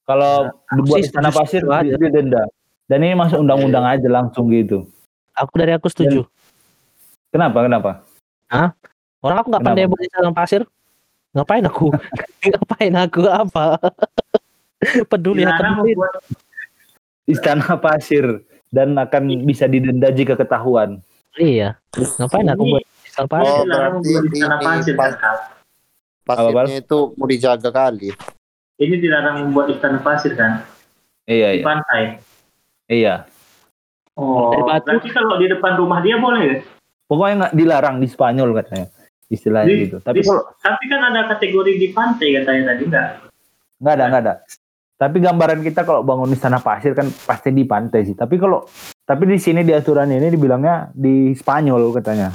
Kalau 0.04 0.34
dibuat 0.76 1.00
sih 1.00 1.04
istana 1.08 1.30
pasir 1.32 1.62
dia 1.64 2.10
denda. 2.12 2.44
Dan 2.90 3.00
ini 3.08 3.16
masuk 3.16 3.40
undang-undang 3.40 3.86
aja 3.88 4.08
langsung 4.12 4.52
gitu. 4.52 4.84
Aku 5.34 5.54
dari 5.58 5.74
aku 5.74 5.90
setuju. 5.90 6.26
Kenapa? 7.34 7.66
Kenapa? 7.66 7.92
Orang 9.24 9.38
aku 9.42 9.48
nggak 9.50 9.66
pandai 9.66 9.90
buat 9.90 10.02
istana 10.06 10.30
pasir. 10.30 10.62
Ngapain 11.34 11.66
aku? 11.66 11.90
Ngapain 12.46 12.94
aku 12.94 13.22
apa? 13.26 13.82
peduli 15.12 15.48
Dilarang 15.48 15.82
membuat 15.82 16.22
Istana 17.24 17.80
pasir 17.80 18.44
dan 18.68 19.00
akan 19.00 19.48
bisa 19.48 19.64
didenda 19.64 20.12
jika 20.12 20.36
ketahuan. 20.36 21.00
Iya. 21.40 21.80
Ngapain 21.96 22.46
aku 22.52 22.64
buat 22.68 22.84
istana 23.08 23.28
pasir? 23.32 23.54
Oh, 23.56 23.64
berarti 23.66 23.96
membuat 23.96 24.24
istana 24.28 24.56
ini 24.60 24.62
pasir 24.68 24.94
pas- 24.94 25.18
kan. 25.18 25.38
Pasirnya 26.24 26.80
itu 26.80 27.00
mau 27.20 27.28
dijaga 27.28 27.70
kali. 27.72 28.10
Ini 28.78 28.96
dilarang 29.00 29.48
membuat 29.48 29.72
istana 29.72 30.00
pasir 30.04 30.36
kan 30.36 30.68
Iya, 31.24 31.48
di 31.50 31.60
iya. 31.60 31.66
pantai. 31.66 32.04
Iya. 32.92 33.16
Oh, 34.14 34.54
Dari 34.54 34.64
batu. 34.64 34.86
berarti 34.88 35.10
kalau 35.10 35.36
di 35.36 35.48
depan 35.48 35.74
rumah 35.74 36.00
dia 36.00 36.16
boleh 36.16 36.42
ya? 36.44 36.56
Pokoknya 37.04 37.34
nggak 37.40 37.54
dilarang 37.56 37.96
di 37.98 38.08
Spanyol 38.08 38.50
katanya. 38.56 38.88
Istilahnya 39.26 39.68
Di- 39.68 39.82
gitu. 39.84 39.98
Tapi 40.00 40.20
di- 40.20 40.26
kalau 40.26 40.44
Tapi 40.56 40.84
kan 40.86 41.02
ada 41.04 41.22
kategori 41.28 41.72
di 41.76 41.88
pantai 41.90 42.28
katanya 42.36 42.64
tadi 42.70 42.84
enggak? 42.86 43.10
nggak 43.80 43.94
ada, 43.94 44.04
nggak 44.08 44.24
ada. 44.24 44.34
Tapi 44.94 45.18
gambaran 45.20 45.60
kita 45.60 45.82
kalau 45.82 46.00
bangun 46.00 46.32
istana 46.32 46.58
pasir 46.58 46.94
kan 46.94 47.10
pasti 47.10 47.50
di 47.50 47.66
pantai 47.66 48.06
sih. 48.06 48.14
Tapi 48.14 48.38
kalau 48.38 48.64
tapi 49.04 49.26
di 49.26 49.36
sini 49.36 49.60
di 49.60 49.74
aturan 49.74 50.08
ini 50.08 50.30
dibilangnya 50.30 50.94
di 50.94 51.34
Spanyol 51.34 51.92
katanya. 51.92 52.30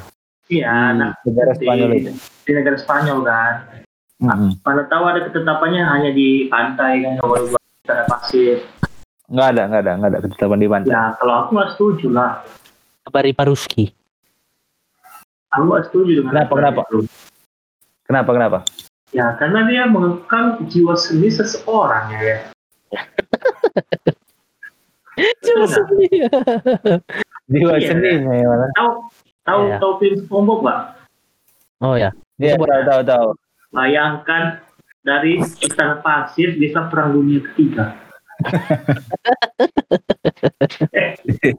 Iya, 0.49 0.75
Di 0.93 0.99
nah, 0.99 1.13
negara 1.23 1.53
di, 1.53 1.59
Spanyol 1.63 1.91
itu. 1.95 2.11
di 2.43 2.53
negara 2.53 2.77
Spanyol 2.77 3.19
kan. 3.23 3.55
Mm-mm. 4.19 4.51
Mana 4.61 4.83
tahu 4.85 5.05
ada 5.07 5.21
ketetapannya 5.23 5.79
hanya 5.81 6.11
di 6.11 6.51
pantai 6.51 7.07
kan 7.07 7.23
boleh 7.23 7.55
buat 7.55 7.63
istana 7.79 8.05
pasir. 8.05 8.59
Nggak 9.29 9.47
ada, 9.47 9.63
nggak 9.69 9.81
ada, 9.81 9.93
nggak 9.95 10.09
ada 10.09 10.19
ketetapan 10.25 10.59
di 10.59 10.69
pantai. 10.69 10.91
Ya 10.91 11.03
kalau 11.17 11.35
aku 11.39 11.51
nggak 11.53 11.71
setuju 11.77 12.07
lah. 12.09 12.31
Kabari 13.05 13.33
Paruski. 13.33 13.85
Aku 15.51 15.63
nggak 15.65 15.85
setuju 15.87 16.11
dengan 16.19 16.33
Kenapa, 16.35 16.53
kenapa? 16.55 16.81
itu. 16.87 16.99
Kenapa, 18.05 18.31
kenapa? 18.33 18.59
Ya 19.09 19.27
karena 19.37 19.65
dia 19.65 19.85
mengekang 19.85 20.65
jiwa 20.65 20.97
seni 20.97 21.29
seseorang 21.29 22.09
ya. 22.11 22.21
ya. 22.25 22.39
Betul 25.19 25.67
sedih. 25.67 26.29
Jiwa 27.49 27.75
Iya. 27.77 27.89
seninya 27.91 28.33
ya 28.33 28.47
malah. 28.47 28.71
Tahu 28.73 28.91
tahu 29.43 29.61
Iya. 29.67 29.77
tahu 29.81 29.93
film 29.99 30.19
SpongeBob 30.23 30.59
nggak? 30.63 30.81
Oh 31.81 31.95
ya. 31.97 32.11
Disebut- 32.37 32.69
tahu 32.69 32.83
tahu 32.87 33.03
tahu. 33.05 33.29
Bayangkan 33.69 34.65
dari 35.01 35.37
istana 35.41 36.01
pasir 36.01 36.57
bisa 36.57 36.89
perang 36.89 37.13
dunia 37.13 37.45
ketiga. 37.45 38.08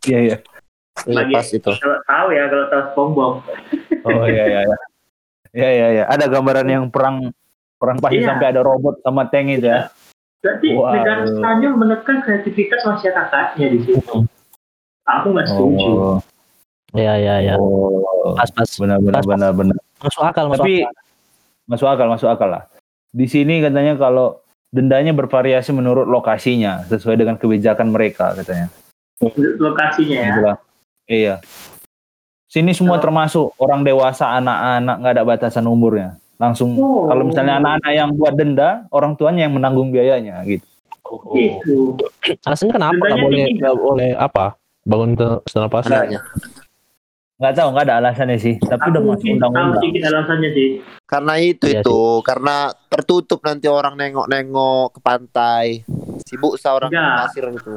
Iya 0.05 0.19
iya. 0.19 0.37
Iya, 0.99 1.15
Lagi- 1.15 1.31
pas 1.33 1.47
itu. 1.47 1.71
Kalau 1.71 1.99
tahu 2.03 2.27
ya 2.31 2.43
kalau 2.47 2.65
tahu 2.67 2.81
SpongeBob. 2.91 3.33
Oh 4.03 4.25
iya 4.27 4.43
iya 4.45 4.59
iya. 4.65 4.77
Iya 5.49 5.69
iya 5.71 5.87
iya. 5.93 6.03
Ada 6.07 6.25
gambaran 6.27 6.67
yang 6.67 6.85
perang 6.91 7.31
perang 7.79 7.97
pasir 7.97 8.19
Iya. 8.19 8.27
sampai 8.35 8.47
ada 8.51 8.61
robot 8.61 8.99
sama 8.99 9.23
tank 9.27 9.47
itu 9.49 9.67
ya. 9.67 9.87
Berarti 10.39 10.67
Wow. 10.71 10.91
negara 10.91 11.23
Spanyol 11.25 11.73
menekan 11.75 12.17
kreativitas 12.21 12.81
masyarakatnya 12.83 13.65
di 13.69 13.79
situ. 13.81 14.15
Aku 15.05 15.25
nggak 15.31 15.47
setuju. 15.47 15.89
Oh. 15.89 16.17
Iya 16.91 17.13
iya 17.15 17.35
iya. 17.41 17.53
Oh. 17.55 18.35
Pas 18.35 18.51
pas. 18.51 18.67
Benar 18.67 18.99
benar 18.99 19.13
Pas, 19.15 19.25
pas. 19.25 19.31
benar 19.31 19.51
benar. 19.55 19.77
Masuk 19.99 20.21
akal 20.21 20.45
masuk 20.47 20.63
Tapi 20.63 20.75
akal. 20.83 20.93
masuk 21.65 21.87
akal 21.87 22.07
masuk 22.07 22.29
akal 22.29 22.49
lah. 22.51 22.63
Di 23.09 23.25
sini 23.25 23.59
katanya 23.59 23.95
kalau 23.95 24.43
dendanya 24.69 25.11
bervariasi 25.13 25.73
menurut 25.73 26.05
lokasinya 26.05 26.85
sesuai 26.85 27.17
dengan 27.17 27.35
kebijakan 27.35 27.89
mereka 27.89 28.37
katanya. 28.37 28.69
Lokasinya 29.57 30.17
ya. 30.17 30.53
Iya. 31.09 31.35
Sini 32.49 32.73
semua 32.73 32.97
Kalau- 32.97 33.03
termasuk 33.05 33.45
orang 33.61 33.85
dewasa, 33.85 34.33
anak-anak 34.37 34.95
nggak 35.01 35.13
ada 35.17 35.23
batasan 35.25 35.65
umurnya. 35.69 36.17
Langsung 36.39 36.73
Oh. 36.79 37.05
kalau 37.05 37.27
misalnya 37.27 37.59
anak-anak 37.59 37.91
yang 37.93 38.09
buat 38.15 38.33
denda, 38.33 38.87
orang 38.89 39.13
tuanya 39.19 39.45
yang 39.45 39.53
menanggung 39.53 39.91
biayanya 39.91 40.41
gitu. 40.47 40.65
Gitu. 41.33 41.97
Alasannya 42.45 42.73
kenapa 42.73 43.01
nggak 43.01 43.19
boleh 43.25 43.45
nggak 43.57 43.75
boleh 43.75 44.09
apa? 44.15 44.45
Bangun 44.85 45.17
ke 45.17 45.27
pasir. 45.67 45.93
Adanya. 45.93 46.21
Nggak 47.39 47.53
tahu 47.55 47.67
nggak 47.71 47.85
ada 47.87 47.95
alasannya 47.97 48.35
sih. 48.35 48.55
Tapi 48.59 48.83
udah 48.85 48.99
Aku 48.99 49.07
masuk 49.07 49.23
mungkin 49.23 49.33
tahu 49.33 49.47
undang-undang. 49.49 49.79
sedikit 49.79 50.03
alasannya 50.05 50.49
sih. 50.51 50.67
Karena 51.03 51.33
itu 51.39 51.65
Iya 51.65 51.79
itu, 51.79 51.99
karena 52.21 52.55
tertutup 52.85 53.39
nanti 53.41 53.65
orang 53.65 53.95
nengok-nengok 53.95 54.85
ke 54.91 54.99
pantai. 54.99 55.65
Sibuk 56.21 56.59
seorang 56.59 56.91
Enggak. 56.91 57.15
pasir 57.23 57.43
itu. 57.47 57.75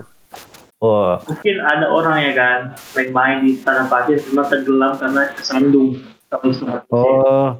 Oh, 0.82 1.14
Mungkin 1.22 1.56
ada 1.62 1.86
orang 1.86 2.16
ya 2.20 2.32
kan 2.34 2.58
main-main 2.92 3.38
di 3.40 3.54
tanah 3.56 3.86
pasir 3.86 4.18
cuma 4.20 4.42
tenggelam 4.42 4.98
karena 4.98 5.30
kesandung. 5.30 5.94
Oh, 6.90 7.54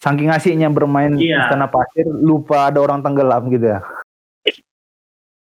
saking 0.00 0.32
asiknya 0.32 0.72
bermain 0.72 1.12
Iya. 1.12 1.44
istana 1.44 1.68
pasir, 1.68 2.08
lupa 2.08 2.72
ada 2.72 2.80
orang 2.80 3.04
tenggelam 3.04 3.52
gitu 3.52 3.68
ya. 3.68 3.84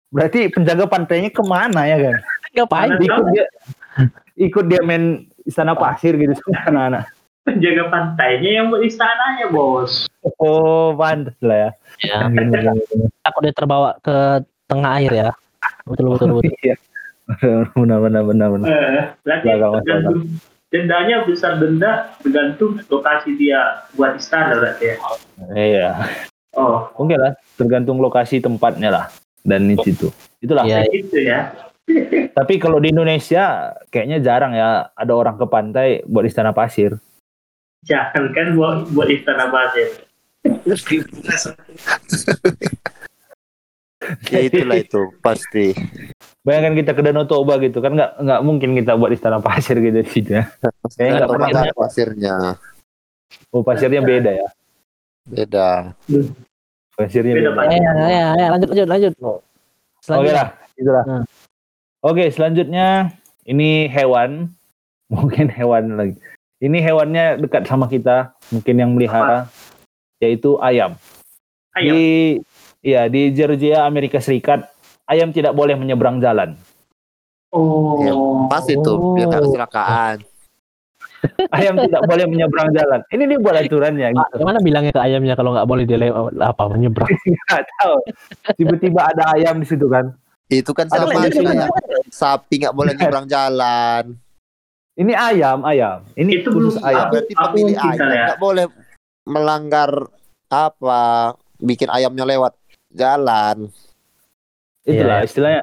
Berarti 0.07 0.47
penjaga 0.47 0.87
pantainya 0.87 1.27
ke 1.27 1.43
mana 1.43 1.83
ya 1.83 1.99
kan? 1.99 2.15
Ngapain? 2.55 2.95
Ikut 2.95 3.25
dia, 3.27 3.45
ikut 4.39 4.65
dia 4.65 4.79
main 4.81 5.27
istana 5.47 5.73
pasir 5.73 6.19
gitu 6.19 6.35
sama 6.35 6.59
anak-anak. 6.69 7.03
Penjaga 7.47 7.83
pantainya 7.87 8.49
yang 8.59 8.65
buat 8.67 8.83
istananya 8.83 9.47
bos. 9.47 10.11
Oh, 10.43 10.91
pantas 10.99 11.39
lah 11.39 11.57
ya. 11.57 11.69
Ya, 12.03 12.17
takut 13.23 13.41
dia 13.47 13.55
terbawa 13.55 13.95
ke 14.03 14.43
tengah 14.67 14.91
air 14.99 15.11
ya. 15.15 15.29
Betul 15.87 16.11
betul 16.19 16.29
betul. 16.43 16.51
Iya. 16.59 16.75
Benar 17.71 17.99
benar 18.03 18.23
benar 18.27 18.47
benar. 18.51 18.67
Eh, 18.67 19.03
berarti 19.23 19.45
tergantung 19.47 20.19
dendanya 20.67 21.23
besar 21.23 21.55
denda 21.63 22.11
tergantung 22.19 22.75
lokasi 22.91 23.39
dia 23.39 23.87
buat 23.95 24.19
istana 24.19 24.59
berarti 24.59 24.83
ya. 24.83 24.95
Iya. 25.55 25.89
Oh, 26.57 26.91
Oke 26.99 27.15
lah, 27.15 27.37
tergantung 27.55 28.03
lokasi 28.03 28.43
tempatnya 28.43 28.89
lah 28.91 29.05
dan 29.47 29.71
di 29.71 29.79
situ. 29.79 30.11
Itulah. 30.43 30.67
Iya. 30.67 30.83
kayak 30.83 30.91
gitu 30.91 31.17
ya. 31.23 31.39
Tapi 32.35 32.53
kalau 32.59 32.83
di 32.83 32.91
Indonesia 32.91 33.73
kayaknya 33.87 34.19
jarang 34.19 34.51
ya 34.51 34.91
ada 34.91 35.13
orang 35.15 35.39
ke 35.39 35.45
pantai 35.47 36.03
buat 36.03 36.27
istana 36.27 36.51
pasir. 36.51 36.99
Jangan 37.87 38.35
kan 38.35 38.47
buat 38.53 38.91
buat 38.91 39.07
istana 39.07 39.47
pasir. 39.47 39.87
Ya 44.31 44.39
itulah 44.39 44.77
itu 44.79 45.11
pasti. 45.19 45.73
Bayangkan 46.45 46.79
kita 46.79 46.91
ke 46.95 47.01
Danau 47.03 47.27
Toba 47.27 47.59
gitu 47.59 47.83
kan 47.83 47.91
nggak 47.91 48.23
nggak 48.23 48.41
mungkin 48.45 48.77
kita 48.77 48.95
buat 48.95 49.11
istana 49.11 49.41
pasir 49.43 49.83
gitu 49.83 49.99
di 49.99 50.07
situ 50.07 50.31
ya. 50.37 50.47
Kayaknya 50.95 51.11
nggak 51.17 51.29
pernah. 51.33 51.47
Ada 51.51 51.75
pasirnya 51.75 52.35
Oh 53.51 53.63
pasirnya 53.65 53.99
beda 54.05 54.31
ya. 54.31 54.47
beda. 55.27 55.91
Pasirnya 56.95 57.33
Beda, 57.35 57.51
beda. 57.51 57.67
Ya, 57.67 57.77
ya, 57.77 57.91
ya, 58.07 58.27
ya, 58.37 58.47
lanjut 58.53 58.69
lanjut 58.71 58.87
lanjut. 58.87 59.13
Oke 60.07 60.31
lah, 60.31 60.47
itulah. 60.79 61.03
Hmm. 61.03 61.23
Oke 62.05 62.29
selanjutnya 62.29 63.13
ini 63.47 63.89
hewan, 63.89 64.53
mungkin 65.13 65.49
hewan 65.49 65.97
lagi. 65.97 66.15
Ini 66.57 66.77
hewannya 66.81 67.37
dekat 67.37 67.69
sama 67.69 67.85
kita, 67.85 68.33
mungkin 68.49 68.75
yang 68.81 68.91
melihara, 68.97 69.45
yaitu 70.17 70.57
ayam. 70.57 70.97
Ayo. 71.77 71.93
Di 71.93 72.05
ya 72.81 73.05
di 73.05 73.29
Georgia 73.33 73.85
Amerika 73.85 74.17
Serikat 74.17 74.65
ayam 75.05 75.29
tidak 75.29 75.53
boleh 75.53 75.77
menyeberang 75.77 76.17
jalan. 76.17 76.57
Oh. 77.53 78.01
Ya, 78.01 78.13
Pas 78.49 78.65
itu 78.65 78.91
biar 79.15 79.29
Oh. 79.29 79.41
kecelakaan. 79.47 80.17
Ayam 81.57 81.81
tidak 81.81 82.05
boleh 82.05 82.25
menyeberang 82.29 82.69
jalan. 82.77 83.01
Ini 83.09 83.23
dia 83.25 83.39
buat 83.41 83.57
aturannya 83.57 84.13
gitu. 84.13 84.35
gimana 84.37 84.59
bilangnya 84.61 84.93
ke 84.93 85.01
ayamnya 85.01 85.33
kalau 85.33 85.49
nggak 85.57 85.65
boleh 85.65 85.83
dia 85.89 85.97
lewat 85.97 86.37
apa 86.37 86.63
menyeberang? 86.69 87.09
Nggak 87.49 87.63
tahu. 87.81 87.95
Tiba-tiba 88.53 89.01
ada 89.01 89.33
ayam 89.33 89.57
di 89.57 89.65
situ 89.65 89.89
kan. 89.89 90.13
Itu 90.47 90.71
kan 90.77 90.87
Ada 90.87 91.09
sama 91.09 91.27
kayak 91.27 91.33
sapi 92.09 92.63
nggak 92.63 92.75
boleh 92.75 92.93
nyebrang 92.95 93.27
jalan. 93.27 94.15
Ini 94.97 95.13
ayam, 95.13 95.61
ayam. 95.61 96.01
Ini 96.17 96.41
Itu 96.41 96.49
khusus 96.49 96.81
belum- 96.81 96.87
ayam. 96.89 97.05
berarti 97.13 97.33
pemilik 97.37 97.77
mungkin 97.77 97.91
ayam 97.93 98.09
ya. 98.09 98.25
nggak 98.33 98.41
boleh 98.41 98.65
melanggar 99.27 99.91
apa 100.47 101.01
bikin 101.61 101.89
ayamnya 101.93 102.25
lewat 102.25 102.53
jalan. 102.89 103.69
Itulah 104.87 105.21
iya. 105.21 105.27
istilahnya. 105.27 105.61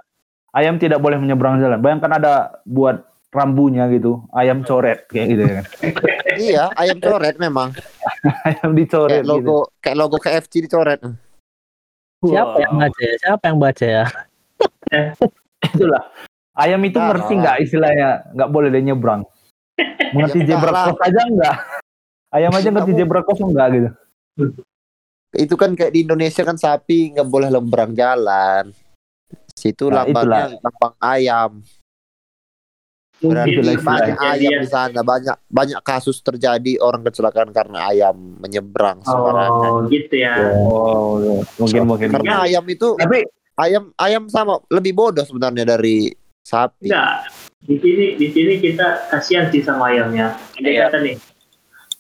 Ayam 0.54 0.78
tidak 0.78 1.02
boleh 1.02 1.18
menyeberang 1.18 1.59
jalan. 1.59 1.83
Bayangkan 1.83 2.14
ada 2.14 2.62
buat 2.62 3.02
rambunya 3.35 3.90
gitu, 3.90 4.22
ayam 4.30 4.62
coret 4.62 5.11
kayak 5.11 5.26
gitu 5.35 5.42
ya 5.42 5.52
kan. 5.59 5.66
iya, 6.46 6.64
ayam 6.78 7.02
coret 7.02 7.35
memang. 7.42 7.74
ayam 8.46 8.70
dicoret 8.78 9.26
Kayak 9.26 9.26
logo 9.26 9.59
kayak 9.83 9.96
logo 9.98 10.16
KFC 10.22 10.62
dicoret. 10.62 11.02
gitu. 11.02 12.30
Siapa 12.30 12.57
yang 12.62 12.74
baca 12.78 13.00
ya? 13.02 13.14
Siapa 13.18 13.44
yang 13.50 13.59
baca 13.59 13.85
ya? 13.85 14.04
Itulah. 15.74 16.02
Ayam 16.55 16.81
itu 16.87 16.99
Nah, 17.03 17.11
ngerti 17.11 17.35
nah. 17.35 17.40
nggak 17.43 17.57
istilahnya 17.67 18.09
nggak 18.31 18.51
boleh 18.55 18.69
dia 18.71 18.83
nyebrang. 18.87 19.23
Mengerti 20.14 20.47
Ya, 20.47 20.55
zebra 20.55 20.71
cross 20.71 21.01
aja 21.03 21.21
enggak? 21.27 21.57
Ayam 22.31 22.53
aja 22.55 22.69
ngerti 22.71 22.93
zebra 22.95 23.21
cross 23.27 23.43
enggak 23.43 23.67
gitu. 23.75 23.90
Itu 25.35 25.55
kan 25.59 25.75
kayak 25.75 25.90
di 25.90 26.07
Indonesia 26.07 26.47
kan 26.47 26.55
sapi 26.55 27.19
nggak 27.19 27.27
boleh 27.27 27.51
lembrang 27.51 27.90
jalan. 27.99 28.71
Situ 29.55 29.90
Nah, 29.90 30.07
lambangnya 30.07 30.59
lambang 30.62 30.95
ayam. 31.03 31.51
Berarti 33.25 33.57
banyak 33.81 34.19
ayam 34.21 34.53
di 34.61 34.69
sana, 34.69 35.01
banyak 35.01 35.37
banyak 35.49 35.81
kasus 35.81 36.21
terjadi 36.21 36.77
orang 36.83 37.03
kecelakaan 37.07 37.51
karena 37.51 37.88
ayam 37.88 38.14
menyeberang 38.43 39.01
sembarangan. 39.07 39.71
Oh, 39.71 39.90
gitu 39.90 40.14
ya. 40.19 40.35
Oh, 40.55 41.19
iya. 41.23 41.40
mungkin 41.57 41.81
mungkin. 41.88 42.09
Karena 42.11 42.45
ayam 42.45 42.64
itu 42.69 42.99
Tapi 42.99 43.25
ayam 43.59 43.90
ayam 43.97 44.27
sama 44.29 44.61
lebih 44.69 44.93
bodoh 44.93 45.25
sebenarnya 45.25 45.64
dari 45.64 46.11
sapi. 46.44 46.87
Enggak. 46.87 47.33
Di 47.59 47.76
sini 47.80 48.07
di 48.14 48.28
sini 48.28 48.61
kita 48.61 49.09
kasihan 49.09 49.48
sih 49.48 49.64
sama 49.64 49.88
ayamnya. 49.88 50.37
Dia 50.54 50.68
Iya. 50.68 50.80
kata 50.87 51.00
nih, 51.00 51.16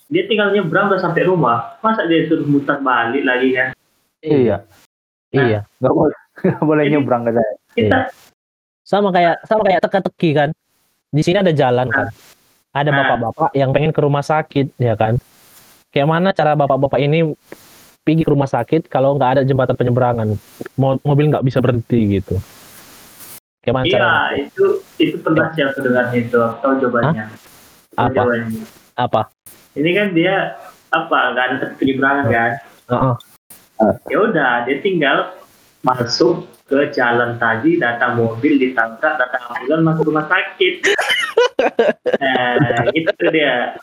dia 0.06 0.22
tinggal 0.24 0.52
nyebrang 0.52 0.86
udah 0.86 1.00
sampai 1.00 1.24
rumah, 1.24 1.80
masa 1.80 2.04
dia 2.04 2.28
suruh 2.28 2.44
mutar 2.44 2.78
balik 2.78 3.24
lagi 3.24 3.50
kan? 3.50 3.68
iya, 4.20 4.64
Iya. 5.28 5.64
nggak 5.78 5.94
boleh 5.94 6.16
nggak 6.44 6.62
boleh 6.62 6.84
nyebrang 6.86 7.22
katanya. 7.24 7.54
Kita 7.74 8.00
Sama 8.84 9.08
kayak 9.08 9.40
sama 9.42 9.64
kayak 9.64 9.80
teka-teki 9.80 10.30
kan. 10.34 10.48
Di 11.08 11.24
sini 11.24 11.40
ada 11.40 11.48
jalan 11.50 11.88
kan. 11.88 12.12
Ada 12.70 12.90
Nah. 12.90 12.96
bapak-bapak 13.00 13.50
yang 13.52 13.72
pengen 13.72 13.90
ke 13.90 14.00
rumah 14.00 14.20
sakit 14.20 14.76
ya 14.76 14.92
kan. 14.92 15.16
Kayak 15.88 16.08
mana 16.10 16.28
cara 16.30 16.52
bapak-bapak 16.52 17.00
ini 17.00 17.32
pergi 18.00 18.20
ke 18.20 18.28
rumah 18.28 18.44
sakit 18.44 18.84
kalau 18.86 19.16
nggak 19.16 19.30
ada 19.30 19.42
jembatan 19.42 19.72
penyeberangan. 19.72 20.36
Mo- 20.76 21.00
Mobil 21.00 21.32
nggak 21.32 21.40
bisa 21.42 21.64
berhenti 21.64 22.20
gitu. 22.20 22.36
Iya 23.64 24.44
itu 24.44 24.84
itu 25.00 25.16
pernah 25.24 25.48
sih 25.56 25.64
aku 25.64 25.78
dengar 25.80 26.12
itu 26.12 26.42
jawabannya. 26.60 27.24
Tahu 27.96 28.04
Apa? 28.04 28.12
jawabannya. 28.12 28.62
apa? 28.94 29.20
Ini 29.74 29.90
kan 29.90 30.06
dia 30.14 30.34
apa 30.94 31.16
ada 31.34 31.66
penyeberangan 31.80 32.26
kan? 32.30 32.50
Heeh. 32.92 33.14
Ya 34.12 34.18
udah 34.20 34.52
dia 34.68 34.76
tinggal 34.84 35.34
masuk 35.82 36.46
ke 36.64 36.92
jalan 36.96 37.36
tadi 37.36 37.76
datang 37.76 38.16
mobil 38.16 38.56
ditabrak 38.56 39.20
datang 39.20 39.42
ambulan 39.52 39.80
masuk 39.84 40.04
rumah 40.08 40.26
sakit. 40.28 40.74
nah, 42.22 42.84
gitu 42.92 43.24
dia. 43.32 43.76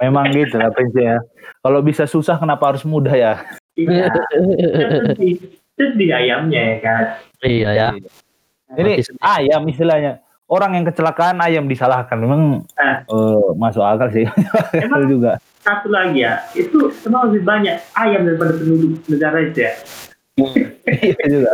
Memang 0.00 0.32
gitu 0.32 0.56
lah 0.56 0.72
prinsipnya. 0.72 1.20
Kalau 1.62 1.78
bisa 1.84 2.04
susah 2.08 2.40
kenapa 2.40 2.74
harus 2.74 2.82
mudah 2.82 3.14
ya? 3.14 3.34
Iya. 3.78 4.10
Kan 4.10 4.90
sedih. 5.14 5.36
Sedih 5.78 6.10
ayamnya 6.10 6.62
ya 6.62 6.76
kan. 6.82 7.04
Iya 7.42 7.70
ya. 7.72 7.88
Ini 8.72 8.92
ayam 9.18 9.62
istilahnya. 9.64 10.18
Orang 10.46 10.72
yang 10.72 10.84
kecelakaan 10.84 11.40
ayam 11.40 11.64
disalahkan. 11.64 12.16
Memang 12.16 12.68
Ah. 12.74 13.00
eh, 13.02 13.48
masuk 13.54 13.80
akal 13.80 14.08
sih. 14.10 14.24
Emang 14.84 15.06
juga. 15.06 15.36
satu 15.62 15.88
lagi 15.88 16.18
ya, 16.20 16.42
itu 16.52 16.74
memang 17.06 17.30
lebih 17.30 17.46
banyak 17.46 17.78
ayam 17.94 18.26
daripada 18.26 18.50
penduduk 18.52 18.98
negara 19.06 19.38
itu 19.40 19.58
ya. 19.60 19.72
Iya 21.06 21.24
juga. 21.30 21.50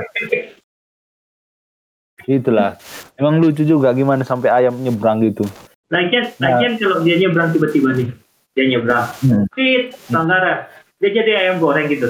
Itulah. 2.24 2.70
Emang 3.14 3.36
lucu 3.36 3.62
juga 3.62 3.92
gimana 3.92 4.20
sampai 4.22 4.48
ayam 4.48 4.76
nyebrang 4.76 5.20
gitu. 5.22 5.44
Lagian, 5.88 6.24
Nah. 6.36 6.56
lagian 6.56 6.76
kalau 6.76 7.00
dia 7.00 7.16
nyebrang 7.16 7.48
tiba-tiba 7.50 7.92
nih, 7.94 8.08
dia 8.52 8.64
nyebrang, 8.66 9.06
Hmm. 9.20 9.44
fit, 9.52 9.92
pelanggaran, 10.04 10.58
dia 10.98 11.10
jadi 11.10 11.30
ayam 11.38 11.56
goreng 11.58 11.88
gitu. 11.88 12.08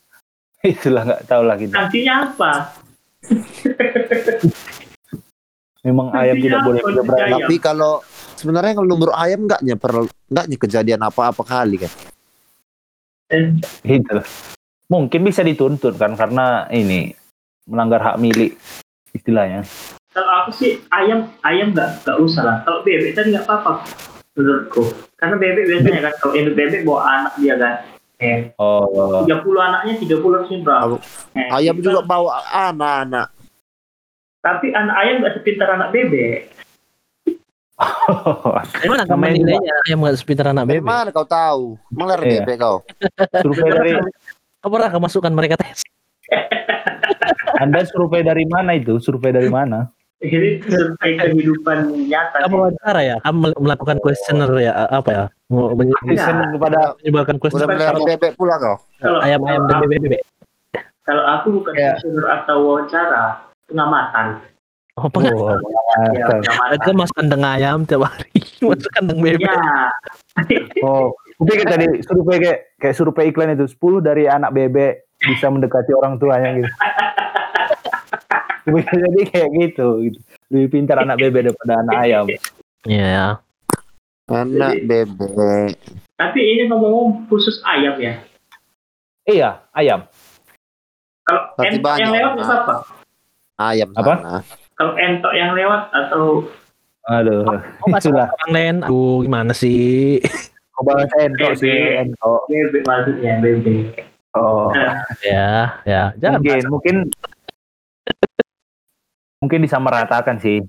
Itulah 0.66 1.02
nggak 1.04 1.22
tahu 1.24 1.42
lah 1.42 1.56
kita. 1.56 1.72
Sanksinya 1.74 2.14
apa? 2.26 2.52
Memang 5.86 6.10
ayam 6.18 6.34
tidak 6.42 6.60
boleh. 6.66 6.80
Ayam. 6.82 7.46
Tapi 7.46 7.54
kalau 7.62 8.02
sebenarnya 8.34 8.74
kalau 8.74 8.88
nomor 8.90 9.14
ayam 9.14 9.46
enggak 9.46 9.62
nyeper 9.62 10.10
enggak 10.26 10.46
kejadian 10.58 11.02
apa-apa 11.06 11.46
kali 11.46 11.78
kan. 11.86 11.92
Eh, 13.30 13.54
Itulah. 13.86 14.26
Mungkin 14.86 15.20
bisa 15.26 15.42
dituntut 15.42 15.98
kan 15.98 16.14
karena 16.14 16.66
ini 16.70 17.10
melanggar 17.66 18.02
hak 18.02 18.18
milik 18.22 18.54
istilahnya. 19.10 19.66
kalau 20.16 20.32
aku 20.32 20.50
sih 20.56 20.80
ayam 20.96 21.28
ayam 21.44 21.76
nggak 21.76 22.06
nggak 22.06 22.18
usah 22.24 22.42
lah. 22.42 22.56
Kalau 22.64 22.80
bebek 22.80 23.12
tadi 23.12 23.36
nggak 23.36 23.44
apa-apa 23.44 23.84
menurutku. 24.32 24.88
Karena 25.18 25.36
bebek 25.36 25.64
biasanya 25.68 26.00
kan 26.08 26.14
kalau 26.22 26.32
induk 26.38 26.54
bebek 26.56 26.88
bawa 26.88 27.00
anak 27.04 27.32
dia 27.36 27.54
kan. 27.60 27.95
Eh, 28.16 28.56
Oh, 28.56 29.20
30 29.22 29.28
anaknya 29.60 29.94
30 30.00 30.32
harus 30.32 30.48
nyebrang. 30.48 30.96
Eh, 31.36 31.48
Ayam 31.52 31.76
juga 31.78 32.00
kan- 32.00 32.08
bawa 32.08 32.32
anak-anak. 32.48 33.28
Tapi 34.40 34.66
anak 34.70 34.96
ayam 34.96 35.14
nggak 35.20 35.34
sepintar 35.34 35.68
anak 35.70 35.90
bebek. 35.90 36.48
Gimana 38.80 39.04
kamu 39.04 39.20
Namanya 39.20 39.34
nilainya 39.36 39.74
ayam 39.84 39.98
nggak 40.00 40.16
sepintar 40.16 40.46
anak 40.48 40.64
bebek? 40.64 40.86
mana 40.86 41.10
kau 41.10 41.28
tahu? 41.28 41.76
Meler 41.90 42.20
Iya. 42.20 42.30
bebek 42.40 42.56
kau. 42.56 42.76
survei 43.36 43.68
dari 43.68 43.90
Kau 44.58 44.70
pernah 44.72 44.88
kemasukkan 44.88 45.30
mereka 45.30 45.60
tes? 45.60 45.84
Anda 47.56 47.84
survei 47.84 48.24
dari 48.24 48.44
mana 48.44 48.72
itu? 48.72 48.96
Survei 48.96 49.28
dari 49.30 49.46
mana? 49.46 49.92
Ini 50.16 50.64
survei 50.64 51.12
kehidupan 51.14 51.78
nyata. 52.08 52.48
Kamu 52.48 52.56
wawancara 52.56 53.00
ya? 53.04 53.16
Kamu 53.20 53.36
mel- 53.36 53.60
melakukan 53.60 54.00
questioner 54.00 54.48
ya? 54.56 54.72
Apa 54.88 55.10
ya? 55.12 55.24
Mau 55.52 55.76
menye- 55.76 55.92
Listen 56.08 56.40
kepada 56.56 56.96
menyebarkan 56.98 57.36
Udah 57.36 57.42
questioner 57.44 57.68
meler 57.68 57.96
bebek 58.16 58.32
pula 58.32 58.56
kau. 58.56 58.80
Kalau, 58.96 59.20
ayam-ayam 59.20 59.62
dan 59.62 59.76
kalau, 59.76 59.82
bebek-bebek. 59.84 60.22
kalau 61.04 61.24
aku 61.28 61.46
bukan 61.60 61.72
Ya. 61.76 61.92
questioner 61.94 62.26
atau 62.32 62.56
wawancara, 62.64 63.24
pengamatan. 63.68 64.26
Oh. 64.96 65.12
Oh, 65.12 65.20
Ya, 66.16 66.24
pengamatan. 66.24 66.72
Itu 66.72 66.90
masuk 66.96 67.14
kandang 67.14 67.44
ayam 67.44 67.78
tiap 67.84 68.08
hari. 68.08 68.32
masuk 68.64 68.90
kandang 68.96 69.20
bebek. 69.20 69.44
Ya, 69.44 69.92
oh, 70.80 71.12
kupikir 71.36 71.68
tadi 71.68 71.86
survei 72.00 72.40
kayak 72.40 72.58
kayak 72.80 72.96
survei 72.96 73.28
iklan 73.28 73.52
itu 73.52 73.68
10 73.68 74.00
dari 74.00 74.24
anak 74.24 74.56
bebek 74.56 75.04
bisa 75.20 75.52
mendekati 75.52 75.92
orang 75.92 76.16
tuanya 76.16 76.56
gitu. 76.56 76.72
Jadi 78.66 79.22
kayak 79.30 79.50
gitu, 79.62 79.86
gitu. 80.02 80.18
Lebih 80.50 80.68
pintar 80.70 80.98
anak 81.02 81.22
bebek 81.22 81.50
daripada 81.50 81.72
anak 81.86 81.94
ayam. 82.02 82.26
Iya. 82.86 83.38
Anak 84.26 84.74
bebek. 84.84 85.78
tapi 86.16 86.40
ini 86.40 86.66
ngomong 86.66 87.28
khusus 87.28 87.60
ayam 87.62 87.94
ya. 88.00 88.18
Iya, 89.28 89.62
ayam. 89.70 90.08
Kalau 91.26 91.42
entok 91.58 91.94
yang 91.98 92.10
lewat 92.14 92.32
nggak 92.38 92.50
apa? 92.62 92.74
Ayam 93.58 93.88
Apa? 93.94 94.12
sana. 94.16 94.34
Kalau 94.78 94.92
entok 94.94 95.32
yang 95.34 95.50
lewat 95.54 95.82
atau 95.92 96.24
Aduh, 97.06 97.46
Oh, 97.46 97.86
itulah. 97.86 98.26
orang 98.34 98.50
lain. 98.50 98.76
Aduh, 98.82 99.22
gimana 99.22 99.54
sih? 99.54 100.18
Kau 100.74 100.82
bahas 100.82 101.06
entok 101.22 101.54
sih, 101.54 102.02
entok. 102.02 102.50
bebek 102.50 102.82
maksudnya 102.82 103.32
bebek. 103.38 104.10
Oh. 104.34 104.74
ya, 105.22 105.78
ya. 105.86 106.10
Jangan 106.18 106.42
mungkin 106.42 106.64
mungkin 106.68 106.96
mungkin 109.38 109.60
disamaratakan 109.60 110.36
sih 110.36 110.64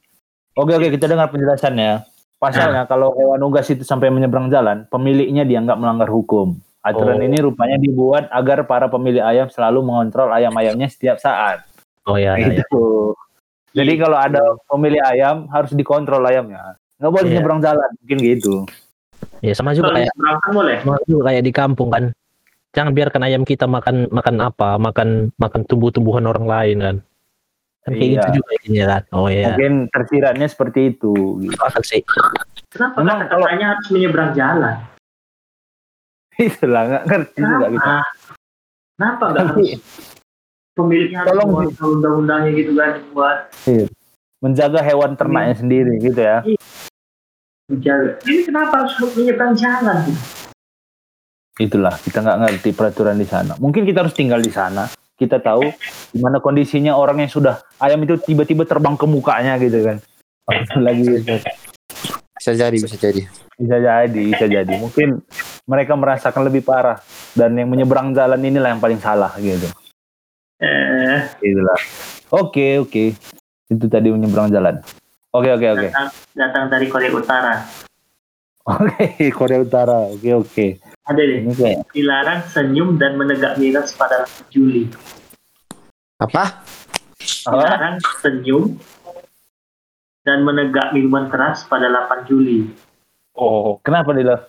oke 0.53 0.71
oke 0.71 0.88
kita 0.91 1.08
dengar 1.08 1.30
penjelasannya 1.30 2.03
pasalnya 2.38 2.86
kalau 2.86 3.13
hewan 3.13 3.41
unggas 3.41 3.67
itu 3.67 3.82
sampai 3.82 4.10
menyeberang 4.10 4.47
jalan 4.47 4.86
pemiliknya 4.88 5.41
dianggap 5.41 5.75
melanggar 5.75 6.08
hukum 6.08 6.58
aturan 6.82 7.17
Oh. 7.17 7.25
ini 7.25 7.38
rupanya 7.38 7.75
dibuat 7.75 8.30
agar 8.30 8.63
para 8.63 8.88
pemilik 8.88 9.19
ayam 9.19 9.47
selalu 9.47 9.82
mengontrol 9.82 10.30
ayam-ayamnya 10.30 10.88
setiap 10.88 11.17
saat 11.17 11.65
Oh 12.08 12.15
ya, 12.15 12.39
ya, 12.39 12.47
ya. 12.47 12.62
gitu 12.62 13.12
jadi 13.73 13.93
kalau 13.99 14.15
ada 14.15 14.39
pemilik 14.65 15.03
ayam 15.03 15.49
harus 15.49 15.73
dikontrol 15.73 16.23
ayamnya 16.23 16.77
nggak 16.97 17.12
boleh 17.12 17.27
Iya. 17.27 17.36
nyebrang 17.38 17.60
jalan 17.60 17.89
mungkin 17.99 18.19
gitu 18.21 18.56
Ya 19.38 19.53
sama 19.53 19.73
juga 19.73 19.93
Kalau 19.93 19.97
kayak 20.01 20.13
boleh. 20.49 20.77
sama 20.82 20.97
juga 21.06 21.21
kayak 21.30 21.43
di 21.45 21.53
kampung 21.53 21.89
kan. 21.89 22.03
Jangan 22.73 22.91
biarkan 22.93 23.21
ayam 23.21 23.41
kita 23.41 23.65
makan 23.65 24.10
makan 24.10 24.36
apa, 24.41 24.77
makan 24.77 25.30
makan 25.34 25.62
tumbuh-tumbuhan 25.65 26.25
orang 26.25 26.45
lain 26.45 26.77
kan. 26.77 26.95
Kan 27.88 27.95
kayak 27.95 28.04
Iya. 28.04 28.19
gitu 28.19 28.28
juga 28.43 28.52
ini 28.67 28.78
kan. 28.84 29.02
Oh 29.15 29.32
iya. 29.32 29.56
mungkin 29.56 29.73
tersiratnya 29.88 30.47
seperti 30.52 30.91
itu 30.91 31.39
gitu. 31.39 31.56
Akan 31.63 31.84
sih. 31.88 32.04
Kenapa 32.67 33.00
Memang 33.00 33.17
kata-katanya 33.32 33.65
harus 33.71 33.88
menyeberang 33.95 34.32
jalan? 34.36 34.76
itulah 36.52 36.82
nggak 36.86 37.04
ngerti 37.08 37.39
juga 37.41 37.65
gitu 37.71 37.89
Kenapa 39.00 39.23
nggak 39.32 39.43
harus 39.47 39.69
pemiliknya 40.76 41.17
harus 41.23 41.30
Tolong 41.34 41.50
buat 41.50 41.71
undang-undangnya 41.80 42.52
gitu 42.54 42.71
kan 42.78 42.91
buat 43.15 43.38
menjaga 44.38 44.80
hewan 44.86 45.17
ternaknya 45.17 45.56
sendiri 45.58 45.93
gitu 45.97 46.19
ya 46.21 46.45
menjaga. 47.71 48.21
Ini 48.21 48.41
kenapa 48.45 48.73
harus 48.86 48.93
menyeberang 49.15 49.56
jalan? 49.58 49.97
gitu? 50.06 50.21
itulah 51.58 51.97
kita 51.97 52.21
nggak 52.21 52.38
ngerti 52.45 52.69
peraturan 52.69 53.17
di 53.17 53.26
sana 53.26 53.58
mungkin 53.58 53.82
kita 53.82 54.06
harus 54.06 54.13
tinggal 54.13 54.38
di 54.38 54.54
sana 54.54 54.86
kita 55.17 55.41
tahu 55.41 55.65
gimana 56.11 56.37
kondisinya 56.39 56.95
orang 56.95 57.23
yang 57.25 57.31
sudah 57.31 57.61
ayam 57.81 57.99
itu 58.03 58.15
tiba-tiba 58.21 58.63
terbang 58.63 58.95
ke 58.95 59.05
mukanya 59.07 59.59
gitu 59.59 59.83
kan. 59.83 59.97
Lagi 60.79 61.03
gitu. 61.03 61.35
Bisa 62.37 62.51
jadi, 62.53 62.77
bisa 62.77 62.95
jadi. 62.95 63.21
bisa 63.57 63.77
jadi 63.81 64.21
bisa 64.29 64.45
jadi. 64.45 64.73
Mungkin 64.77 65.19
mereka 65.65 65.97
merasakan 65.97 66.45
lebih 66.47 66.61
parah. 66.63 67.01
Dan 67.33 67.57
yang 67.57 67.67
menyeberang 67.67 68.13
jalan 68.13 68.39
inilah 68.39 68.71
yang 68.71 68.81
paling 68.81 69.01
salah 69.01 69.33
gitu. 69.41 69.67
Eh, 70.57 71.19
itulah. 71.41 71.79
Oke 72.33 72.81
oke. 72.81 73.13
Itu 73.67 73.85
tadi 73.91 74.09
menyeberang 74.09 74.49
jalan. 74.49 74.79
Oke 75.35 75.49
oke 75.53 75.67
oke. 75.75 75.87
Datang, 75.91 76.09
datang 76.33 76.63
dari 76.71 76.87
Korea 76.87 77.11
Utara. 77.11 77.55
oke 78.65 79.05
Korea 79.39 79.59
Utara. 79.61 79.97
Oke 80.07 80.29
oke. 80.33 80.67
Ada 81.07 81.21
deh. 81.23 81.39
ini 81.39 81.53
kayak 81.55 81.87
Dilarang 81.95 82.41
senyum 82.51 82.99
dan 82.99 83.15
menegak 83.15 83.55
miras 83.55 83.95
pada 83.95 84.27
8 84.27 84.51
Juli. 84.51 84.91
Apa? 86.17 86.65
Dilarang 87.45 87.97
senyum 88.21 88.77
dan 90.25 90.43
menegak 90.43 90.91
minuman 90.91 91.30
keras 91.30 91.63
pada 91.69 91.88
8 91.88 92.27
Juli. 92.27 92.67
oh 93.38 93.77
kenapa 93.86 94.12
dia 94.17 94.41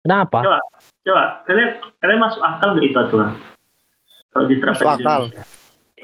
Kenapa? 0.00 0.44
Coba, 1.04 1.24
kalian 1.48 1.76
kalian 2.00 2.20
masuk 2.20 2.40
akal 2.40 2.68
nggak 2.76 2.86
itu 2.88 2.98
aturan? 3.00 3.30
Kalau 4.32 4.46
diterapkan 4.48 4.84
Masuk 4.86 5.00
di 5.00 5.04
akal. 5.04 5.22
Ya, 5.28 5.42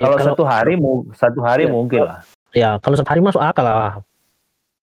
kalau 0.01 0.17
kalau- 0.17 0.29
satu 0.33 0.45
hari 0.45 0.75
mu- 0.77 1.07
satu 1.17 1.41
hari 1.41 1.65
mungkin 1.69 2.05
lah 2.05 2.21
ya 2.57 2.81
kalau 2.81 2.97
sehari 2.97 3.21
masuk 3.21 3.41
akal 3.45 3.65
lah. 3.65 4.01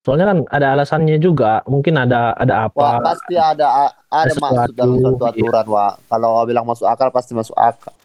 Soalnya 0.03 0.35
kan 0.35 0.37
ada 0.51 0.67
alasannya 0.77 1.17
juga. 1.17 1.63
Mungkin 1.65 1.95
ada 1.95 2.35
ada 2.35 2.67
Wah, 2.75 2.99
apa? 2.99 3.15
pasti 3.15 3.33
ada 3.39 3.87
ada 4.11 4.29
sesuatu, 4.29 4.51
maksud 4.51 4.73
dalam 4.75 4.95
suatu 4.99 5.23
iya. 5.23 5.31
aturan, 5.47 5.65
Wah. 5.71 5.93
Kalau 6.11 6.43
bilang 6.43 6.65
masuk 6.67 6.85
akal 6.85 7.07
pasti 7.09 7.31
masuk 7.31 7.55
akal. 7.55 7.95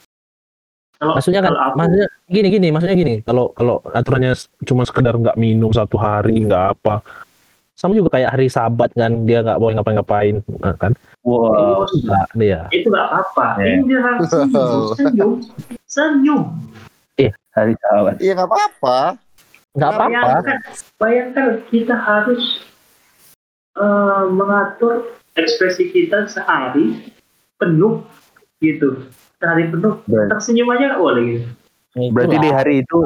Kalau 0.99 1.15
Maksudnya 1.15 1.41
kan, 1.47 1.51
kalau 1.55 1.63
aku, 1.63 1.77
maksudnya 1.79 2.09
gini 2.27 2.49
gini, 2.51 2.69
maksudnya 2.75 2.97
gini. 2.99 3.15
Kalau 3.23 3.55
kalau 3.55 3.77
aturannya 3.95 4.35
cuma 4.67 4.83
sekedar 4.83 5.15
nggak 5.15 5.39
minum 5.39 5.71
satu 5.71 5.95
hari 5.95 6.43
nggak 6.43 6.75
apa. 6.75 7.07
Sama 7.79 7.95
juga 7.95 8.19
kayak 8.19 8.35
hari 8.35 8.51
Sabat 8.51 8.91
kan, 8.99 9.23
dia 9.23 9.39
nggak 9.47 9.63
boleh 9.63 9.79
ngapa-ngapain, 9.79 10.43
nah, 10.59 10.75
kan? 10.75 10.99
wow 11.23 11.87
Nggak, 11.87 12.27
dia. 12.35 12.61
itu 12.75 12.91
nggak 12.91 13.11
apa. 13.15 13.47
Ya. 13.63 13.67
Ini 13.79 13.97
senyum, 14.31 14.83
senyum, 14.99 15.33
senyum. 15.87 16.43
hari 17.55 17.75
sahabat 17.83 18.23
Iya 18.23 18.33
nggak 18.39 18.49
apa-apa. 18.51 18.99
Nggak 19.79 19.91
apa-apa. 19.95 20.11
Bayangkan, 20.11 20.59
bayangkan 20.99 21.47
kita 21.71 21.95
harus 21.95 22.43
eh, 23.79 24.25
mengatur 24.35 25.15
ekspresi 25.39 25.95
kita 25.95 26.27
sehari 26.27 27.15
penuh 27.59 28.03
gitu. 28.59 29.07
Sehari 29.39 29.65
penuh. 29.71 29.95
Ber- 30.05 30.29
Tersenyum 30.29 30.69
aja 30.71 30.85
nggak 30.93 31.03
boleh 31.03 31.23
gitu. 31.25 31.47
Berarti 32.11 32.37
di 32.39 32.51
hari 32.51 32.75
itu 32.83 32.99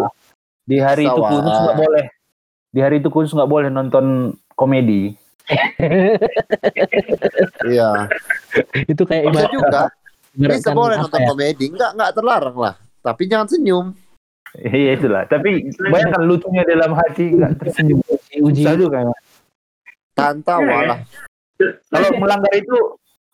di 0.62 0.78
hari 0.78 1.04
itu 1.04 1.16
Sawah. 1.16 1.30
khusus 1.30 1.56
nggak 1.60 1.78
boleh. 1.78 2.04
Di 2.72 2.80
hari 2.80 2.94
itu 3.00 3.08
khusus 3.12 3.32
nggak 3.32 3.50
boleh 3.50 3.68
nonton 3.68 4.04
komedi. 4.52 5.12
Iya. 7.62 8.08
itu 8.86 9.02
kayak 9.02 9.22
Bisa 9.28 9.32
ibarat 9.32 9.50
juga. 9.52 9.80
Bisa 10.32 10.40
ibaratkan 10.40 10.74
boleh 10.74 10.96
nonton 10.98 11.20
ya, 11.20 11.28
komedi. 11.28 11.64
Enggak 11.68 11.90
enggak 11.98 12.10
terlarang 12.14 12.56
lah. 12.56 12.74
Tapi 13.02 13.22
jangan 13.28 13.48
senyum. 13.48 13.86
Iya 14.52 15.00
itulah. 15.00 15.24
Tapi 15.24 15.72
bayangkan 15.80 16.28
lucunya 16.28 16.60
dalam 16.68 16.92
hati 16.92 17.32
nggak 17.32 17.52
tersenyum. 17.56 18.04
uji 18.36 18.64
Susah 18.64 18.76
juga. 18.76 18.96
emang. 19.00 19.20
Tantawa 20.12 20.76
lah. 20.84 20.98
Kalau 21.88 22.08
melanggar 22.20 22.52
itu 22.52 22.76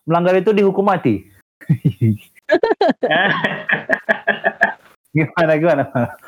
melanggar 0.07 0.35
itu 0.39 0.51
dihukum 0.55 0.87
mati. 0.87 1.27
Gimana 5.09 5.53
gimana? 5.57 5.83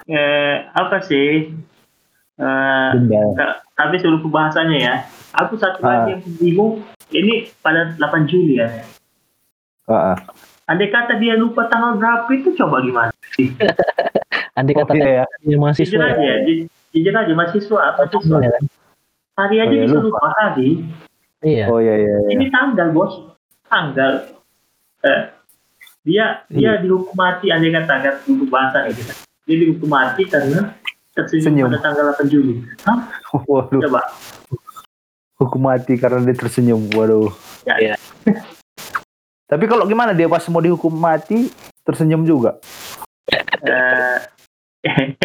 eh, 0.06 0.66
apa 0.74 0.98
sih? 1.02 1.54
Eh, 2.34 2.90
tapi 3.72 3.96
seluruh 3.98 4.28
bahasanya 4.28 4.78
ya. 4.78 4.94
Aku 5.38 5.56
satu 5.56 5.80
Ah. 5.82 6.04
lagi 6.04 6.18
yang 6.18 6.22
bingung. 6.36 6.74
Ini 7.08 7.52
pada 7.60 7.94
8 7.94 8.26
Juli 8.26 8.58
ya. 8.58 8.68
Ah, 9.86 10.16
ah. 10.16 10.18
Andai 10.66 10.88
kata 10.88 11.16
dia 11.16 11.36
lupa 11.36 11.68
tanggal 11.68 11.96
berapa 11.96 12.28
itu 12.32 12.52
coba 12.56 12.80
gimana? 12.82 13.12
Andai 14.58 14.74
Oh, 14.74 14.78
kata 14.82 14.92
iya 14.96 15.10
ya. 15.22 15.24
dia 15.42 15.56
mahasiswa 15.58 15.92
Jujur 15.92 16.02
aja, 16.02 16.18
ya. 16.18 16.36
ju- 16.42 16.66
jujur 16.92 17.14
aja 17.14 17.32
mahasiswa 17.32 17.78
apa 17.86 18.02
siswa. 18.08 18.38
Iya 18.40 18.50
kan? 18.50 18.64
Hari 19.38 19.56
aja 19.58 19.68
Oh, 19.68 19.74
iya, 19.74 19.84
bisa 19.86 19.96
lupa. 19.96 20.06
lupa 20.18 20.30
hari. 20.36 20.68
Iya. 21.42 21.64
Oh 21.68 21.78
iya 21.78 21.94
iya. 21.98 22.14
iya. 22.18 22.30
Ini 22.34 22.46
tanggal 22.50 22.88
bos, 22.90 23.12
tanggal. 23.68 24.12
Eh, 25.02 25.20
dia 26.02 26.44
dia 26.50 26.82
dihukum 26.82 27.14
mati 27.14 27.54
andai 27.54 27.70
kata 27.72 27.94
kan 28.00 28.16
untuk 28.26 28.50
bahasa 28.50 28.90
nih 28.90 28.96
kita. 28.98 29.14
Dia 29.46 29.56
dihukum 29.60 29.90
mati 29.90 30.24
karena 30.26 30.74
tersenyum 31.12 31.46
Senyum. 31.46 31.68
pada 31.70 31.80
tanggal 31.84 32.06
8 32.18 32.32
Juli. 32.32 32.54
Hah? 32.88 33.00
Waduh, 33.46 33.82
Coba. 33.84 34.02
hukum 35.38 35.62
mati 35.62 35.94
karena 35.98 36.24
dia 36.24 36.36
tersenyum. 36.36 36.82
Waduh. 36.92 37.30
Ya, 37.66 37.76
Iya. 37.78 37.96
Tapi 39.52 39.68
kalau 39.68 39.84
gimana 39.84 40.16
dia 40.16 40.26
pas 40.26 40.42
mau 40.48 40.64
dihukum 40.64 40.90
mati 40.90 41.52
tersenyum 41.84 42.24
juga? 42.24 42.58
Eh, 43.62 44.18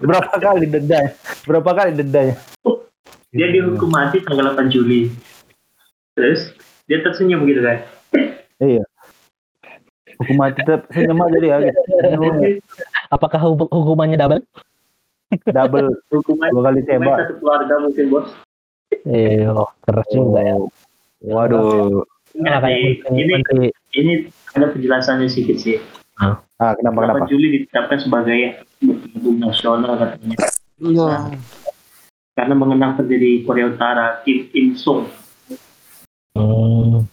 Berapa 0.00 0.38
kali 0.38 0.64
dendanya? 0.64 1.12
Berapa 1.44 1.70
kali 1.74 1.92
dendanya? 1.92 2.38
dia 3.28 3.48
dihukum 3.48 3.88
mati 3.88 4.20
tanggal 4.20 4.52
8 4.52 4.68
Juli. 4.68 5.08
Terus 6.14 6.52
dia 6.86 7.00
tersenyum 7.00 7.44
gitu 7.44 7.60
kan. 7.60 7.78
Iya. 8.60 8.84
Hukum 10.18 10.36
mati 10.36 10.60
tersenyum 10.62 11.20
aja 11.20 11.38
dia 11.38 11.56
gitu. 11.62 11.80
Apakah 13.08 13.40
hu- 13.40 13.70
hukumannya 13.70 14.16
double? 14.16 14.42
Double 15.48 15.96
Hukuman, 16.12 16.48
dua 16.52 16.62
kali 16.68 16.80
hukuman 16.84 17.00
tembak. 17.00 17.16
satu 17.24 17.34
keluarga 17.40 17.74
mungkin 17.80 18.04
bos. 18.12 18.28
Eh, 19.08 19.48
oh, 19.48 19.68
keras 19.80 20.04
juga 20.12 20.40
ya. 20.44 20.56
Waduh. 21.24 22.04
Enggak 22.32 22.64
Nah, 22.64 22.68
Ini 23.12 23.22
menteri 23.28 23.68
ini 23.92 24.12
ada 24.52 24.72
penjelasannya 24.72 25.28
sedikit 25.28 25.60
sih. 25.60 25.76
Ah, 26.16 26.76
kenapa 26.76 27.04
8 27.04 27.08
kenapa? 27.08 27.28
Juli 27.28 27.46
ditetapkan 27.58 27.98
sebagai 28.00 28.40
Bukti 28.78 29.08
nasional 29.36 29.94
katanya. 29.96 30.36
Iya. 30.80 31.16
Karena 32.32 32.54
mengenang 32.56 32.96
pendiri 32.96 33.44
Korea 33.44 33.68
Utara 33.68 34.24
Kim 34.24 34.48
Il 34.52 34.74
Sung. 34.76 35.08
hmm, 36.32 37.04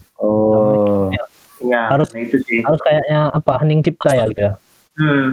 Oh, 1.60 1.68
Ya, 1.68 1.92
Harus- 1.92 2.12
nah 2.16 2.22
itu 2.22 2.40
sih. 2.42 2.64
harus 2.64 2.80
kayaknya 2.80 3.30
apa 3.30 3.52
hening 3.60 3.84
cipta 3.84 4.12
ya 4.14 4.24
gitu 4.26 4.42
ya. 4.42 4.54
Hmm. 4.96 5.28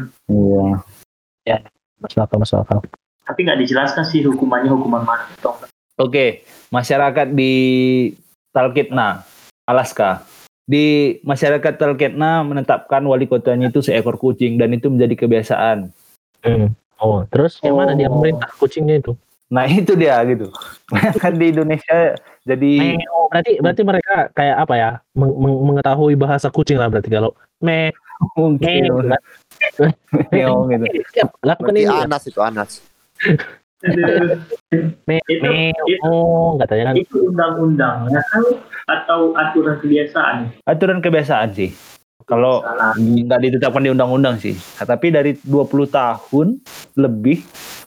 iya. 1.42 1.62
Masuk 1.96 2.20
akal, 2.20 2.38
masuk 2.38 2.58
akal. 2.60 2.78
Tapi 3.22 3.40
nggak 3.42 3.58
dijelaskan 3.58 4.04
sih 4.04 4.22
hukumannya 4.22 4.68
hukuman 4.68 5.02
mati. 5.02 5.32
atau 5.36 5.54
enggak. 5.56 5.70
Oke, 5.96 6.26
masyarakat 6.68 7.26
di 7.32 7.52
Talkeetna, 8.50 9.24
Alaska. 9.64 10.22
Di 10.62 11.16
masyarakat 11.22 11.72
Talkeetna 11.74 12.42
menetapkan 12.42 13.00
wali 13.02 13.24
kotanya 13.24 13.70
itu 13.70 13.80
seekor 13.80 14.14
kucing 14.16 14.54
dan 14.56 14.70
itu 14.70 14.86
menjadi 14.86 15.14
kebiasaan. 15.16 15.88
Hmm. 16.42 16.74
Oh, 16.96 17.22
terus 17.26 17.58
gimana 17.58 17.92
dia 17.92 18.06
Oh. 18.06 18.18
pemerintah 18.18 18.50
kucingnya 18.56 18.98
itu? 18.98 19.14
Nah 19.46 19.64
itu 19.64 19.94
dia 19.94 20.18
gitu. 20.22 20.50
kan 21.22 21.32
di 21.32 21.50
Indonesia 21.50 22.18
jadi 22.46 22.94
Meo. 22.94 23.26
Berarti 23.26 23.52
berarti 23.58 23.82
mereka 23.82 24.14
kayak 24.32 24.56
apa 24.62 24.74
ya? 24.78 24.90
meng- 25.18 25.34
meng- 25.36 25.62
mengetahui 25.66 26.14
bahasa 26.14 26.46
kucing 26.48 26.78
lah 26.78 26.86
berarti 26.86 27.10
kalau 27.10 27.34
me 27.58 27.90
mungkin 28.38 28.86
me 28.86 29.12
kan? 29.12 29.22
meong 30.30 30.70
gitu. 30.70 30.84
Siap, 31.12 31.28
lakukan 31.48 31.74
ini. 31.74 31.90
ya. 31.90 32.06
Anas 32.06 32.22
itu 32.30 32.40
Anas. 32.40 32.80
Me, 35.04 35.20
oh, 36.06 36.56
katanya 36.56 36.90
kan. 36.90 36.94
itu 36.96 37.28
undang-undang 37.28 38.08
ya 38.08 38.22
kan? 38.32 38.42
atau 38.88 39.34
aturan 39.36 39.76
kebiasaan. 39.82 40.36
Aturan 40.64 40.98
kebiasaan 41.02 41.52
sih. 41.52 41.70
Kalau 42.26 42.62
nggak 42.98 43.38
ditetapkan 43.42 43.86
di 43.86 43.90
undang-undang 43.94 44.38
sih. 44.38 44.54
Nah, 44.54 44.86
tapi 44.86 45.14
dari 45.14 45.38
20 45.38 45.86
tahun 45.86 46.58
lebih 46.98 47.38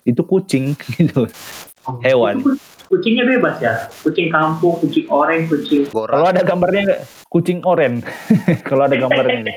itu 0.08 0.22
kucing 0.24 0.76
gitu. 0.96 1.28
Hewan. 2.04 2.44
Itu 2.44 2.54
Kucingnya 2.90 3.22
bebas 3.22 3.62
ya. 3.62 3.86
Kucing 4.02 4.34
kampung, 4.34 4.82
kucing 4.82 5.06
oranye, 5.14 5.46
kucing 5.46 5.86
Kalau 5.94 6.26
ada 6.26 6.42
gambarnya 6.42 6.82
nggak? 6.90 7.02
kucing 7.30 7.62
oren. 7.62 8.02
Kalau 8.68 8.90
ada 8.90 8.98
gambarnya. 8.98 9.54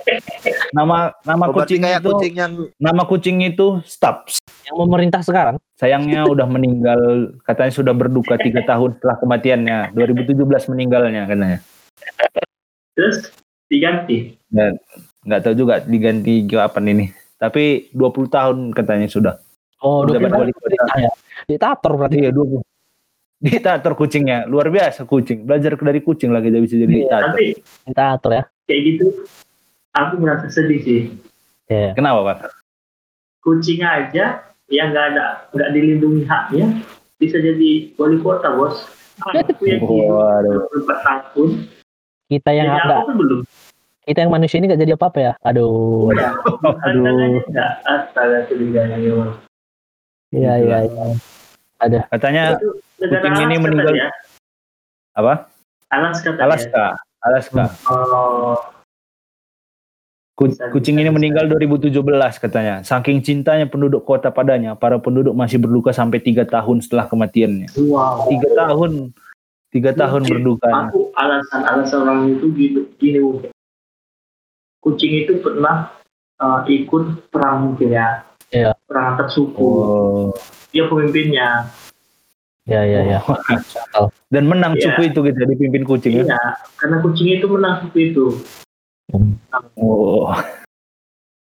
Nama 0.76 1.16
nama 1.24 1.44
Oh, 1.48 1.56
kucing 1.56 1.80
kayak 1.80 2.04
itu 2.04 2.12
kucing 2.12 2.34
yang 2.36 2.52
nama 2.76 3.02
kucing 3.08 3.40
itu 3.40 3.80
Stubbs. 3.88 4.36
Yang 4.68 4.76
memerintah 4.84 5.24
sekarang. 5.24 5.56
Sayangnya 5.80 6.28
udah 6.36 6.44
meninggal, 6.44 7.32
katanya 7.48 7.72
sudah 7.72 7.96
berduka 7.96 8.36
tiga 8.36 8.60
tahun 8.68 9.00
setelah 9.00 9.16
kematiannya. 9.24 9.78
2017 9.96 10.72
meninggalnya 10.76 11.24
katanya. 11.24 11.58
terus 12.92 13.32
diganti. 13.72 14.36
Nggak 15.24 15.40
tahu 15.40 15.54
juga 15.56 15.80
diganti 15.80 16.44
ke 16.44 16.60
apa 16.60 16.76
ini. 16.84 17.08
Tapi 17.40 17.88
20 17.96 18.28
tahun 18.28 18.56
katanya 18.76 19.08
sudah. 19.08 19.34
Oh, 19.80 20.04
Udah 20.04 20.20
balik 20.20 20.52
diktator 20.54 20.98
ya. 21.00 21.10
Diktator 21.48 21.92
berarti. 21.96 22.28
Iya 22.28 22.30
20. 22.36 22.60
Diktator 23.42 23.98
kucingnya, 23.98 24.46
luar 24.46 24.70
biasa 24.70 25.02
kucing. 25.02 25.42
Belajar 25.42 25.74
dari 25.74 25.98
kucing 25.98 26.30
lagi 26.30 26.46
jadi 26.46 26.62
bisa 26.62 26.78
jadi 26.78 26.86
Iya. 26.86 26.98
diktator. 27.02 27.26
Tapi 27.26 27.44
Diktator 27.82 28.30
ya. 28.30 28.42
kayak 28.62 28.82
gitu, 28.86 29.06
aku 29.92 30.14
merasa 30.16 30.46
sedih 30.46 30.80
sih. 30.80 31.00
Iya. 31.66 31.90
Kenapa 31.92 32.22
pak? 32.22 32.36
Kucing 33.42 33.82
aja 33.82 34.46
yang 34.70 34.94
nggak 34.94 35.06
ada 35.12 35.50
nggak 35.50 35.68
dilindungi 35.74 36.22
haknya 36.24 36.66
bisa 37.18 37.36
jadi 37.36 37.90
wali 37.94 38.22
kota 38.22 38.54
bos. 38.54 38.78
Aku 39.18 39.66
yang 39.66 39.82
Waduh. 39.90 40.70
24 40.70 41.02
tahun, 41.02 41.50
Kita 42.30 42.50
yang 42.54 42.70
kan 42.70 43.12
belum. 43.12 43.42
kita 44.02 44.18
yang 44.18 44.30
manusia 44.30 44.56
ini 44.56 44.70
nggak 44.70 44.80
jadi 44.80 44.94
apa-apa 44.94 45.18
ya. 45.20 45.32
Aduh. 45.42 46.14
Ya, 46.14 46.30
Aduh. 46.86 47.42
Astaga. 47.82 48.46
Iya, 50.32 50.52
iya, 50.58 50.78
iya. 50.86 51.04
Ada. 51.76 52.06
Katanya 52.08 52.42
Itu 52.56 52.78
negara 53.02 53.22
kucing 53.24 53.44
ini 53.44 53.56
Alaska 53.56 53.64
meninggal- 53.64 53.96
ya? 53.96 54.08
apa? 55.12 55.34
Alaska 55.88 56.28
tadi 56.30 56.38
ya? 56.38 56.44
Alaska. 56.46 56.86
Alaska. 57.22 57.64
Oh, 57.86 58.58
Kucing 60.72 60.98
ini 60.98 61.06
meninggal 61.06 61.46
2017 61.46 62.02
katanya. 62.40 62.82
Saking 62.82 63.22
cintanya 63.22 63.68
penduduk 63.68 64.02
kota 64.02 64.32
padanya, 64.32 64.74
para 64.74 64.98
penduduk 64.98 65.30
masih 65.30 65.60
berduka 65.60 65.94
sampai 65.94 66.18
tiga 66.18 66.42
tahun 66.42 66.82
setelah 66.82 67.06
kematiannya. 67.06 67.70
wow. 67.86 68.26
Tiga 68.26 68.48
tahun, 68.56 69.14
tiga 69.70 69.90
tahun 69.94 70.22
Kucing. 70.24 70.34
berduka. 70.34 70.70
Aku 70.90 71.14
alasan-alasan 71.14 71.98
orang 72.02 72.20
itu 72.32 72.46
gitu 72.58 72.80
gini 72.98 73.18
mungkin. 73.22 73.50
Kucing 74.82 75.12
itu 75.22 75.38
pernah 75.38 75.94
uh, 76.42 76.66
ikut 76.66 77.30
perang 77.30 77.70
mungkin 77.70 77.94
ya. 77.94 78.26
Iya. 78.50 78.74
Perang 78.82 79.14
antar 79.14 79.30
suku. 79.30 79.62
Oh. 79.62 80.34
Dia 80.74 80.90
pemimpinnya. 80.90 81.70
Ya, 82.62 82.86
ya, 82.86 83.00
ya. 83.02 83.18
Dan 84.30 84.46
menang 84.46 84.78
suku 84.78 85.10
itu 85.10 85.18
gitu 85.26 85.40
dipimpin 85.50 85.82
kucing 85.82 86.22
ya. 86.22 86.24
Iya, 86.30 86.42
karena 86.78 86.96
kucing 87.02 87.28
itu 87.34 87.46
menang 87.50 87.82
suku 87.86 87.98
itu. 88.14 88.26
Oh. 89.74 90.30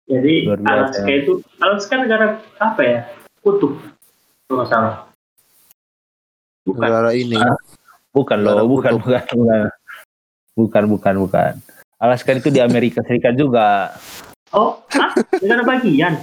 Jadi. 0.08 0.48
Alaska 0.48 1.12
itu 1.12 1.44
Alaska 1.60 1.94
negara 2.00 2.40
apa 2.64 2.82
ya? 2.82 3.00
Kutub. 3.44 3.76
Kalau 4.48 4.64
nggak 4.64 4.70
salah. 4.72 4.96
Bukan. 6.64 6.82
negara 6.88 7.12
ini. 7.12 7.38
Bukan 8.10 8.38
loh, 8.42 8.66
bukan, 8.66 8.98
bukan, 8.98 9.24
bukan. 9.36 9.62
Bukan, 10.58 10.84
bukan, 10.88 11.16
bukan. 11.28 11.54
Alaska 12.00 12.32
itu 12.32 12.48
di 12.48 12.64
Amerika 12.64 13.04
Serikat 13.04 13.36
juga. 13.36 13.92
Oh, 14.56 14.82
ah, 14.96 15.12
negara 15.44 15.68
bagian. 15.68 16.16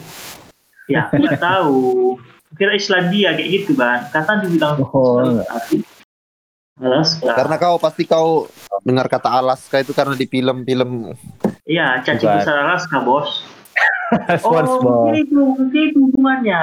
Ya, 0.88 1.12
nggak 1.12 1.36
tahu. 1.36 2.16
Kira 2.52 2.72
Islandia 2.72 3.34
kayak 3.34 3.50
gitu 3.50 3.72
kan. 3.74 4.06
Kata 4.08 4.38
dibilang 4.40 4.78
Oh, 4.84 5.42
tapi 5.42 5.82
Alaska. 6.76 7.32
Karena 7.32 7.56
kau 7.56 7.76
pasti 7.76 8.04
kau 8.04 8.46
dengar 8.80 9.08
kata 9.08 9.32
Alaska 9.32 9.80
itu 9.80 9.90
karena 9.90 10.12
di 10.12 10.24
film-film 10.24 11.10
Iya, 11.64 11.98
cacing 12.00 12.22
Bukan. 12.22 12.38
besar 12.38 12.56
Alaska, 12.60 12.96
bos. 13.00 13.28
Oh, 14.46 14.54
mungkin 14.78 15.18
itu, 15.18 15.34
mungkin 15.34 15.82
itu 15.82 15.98
hubungannya. 16.00 16.62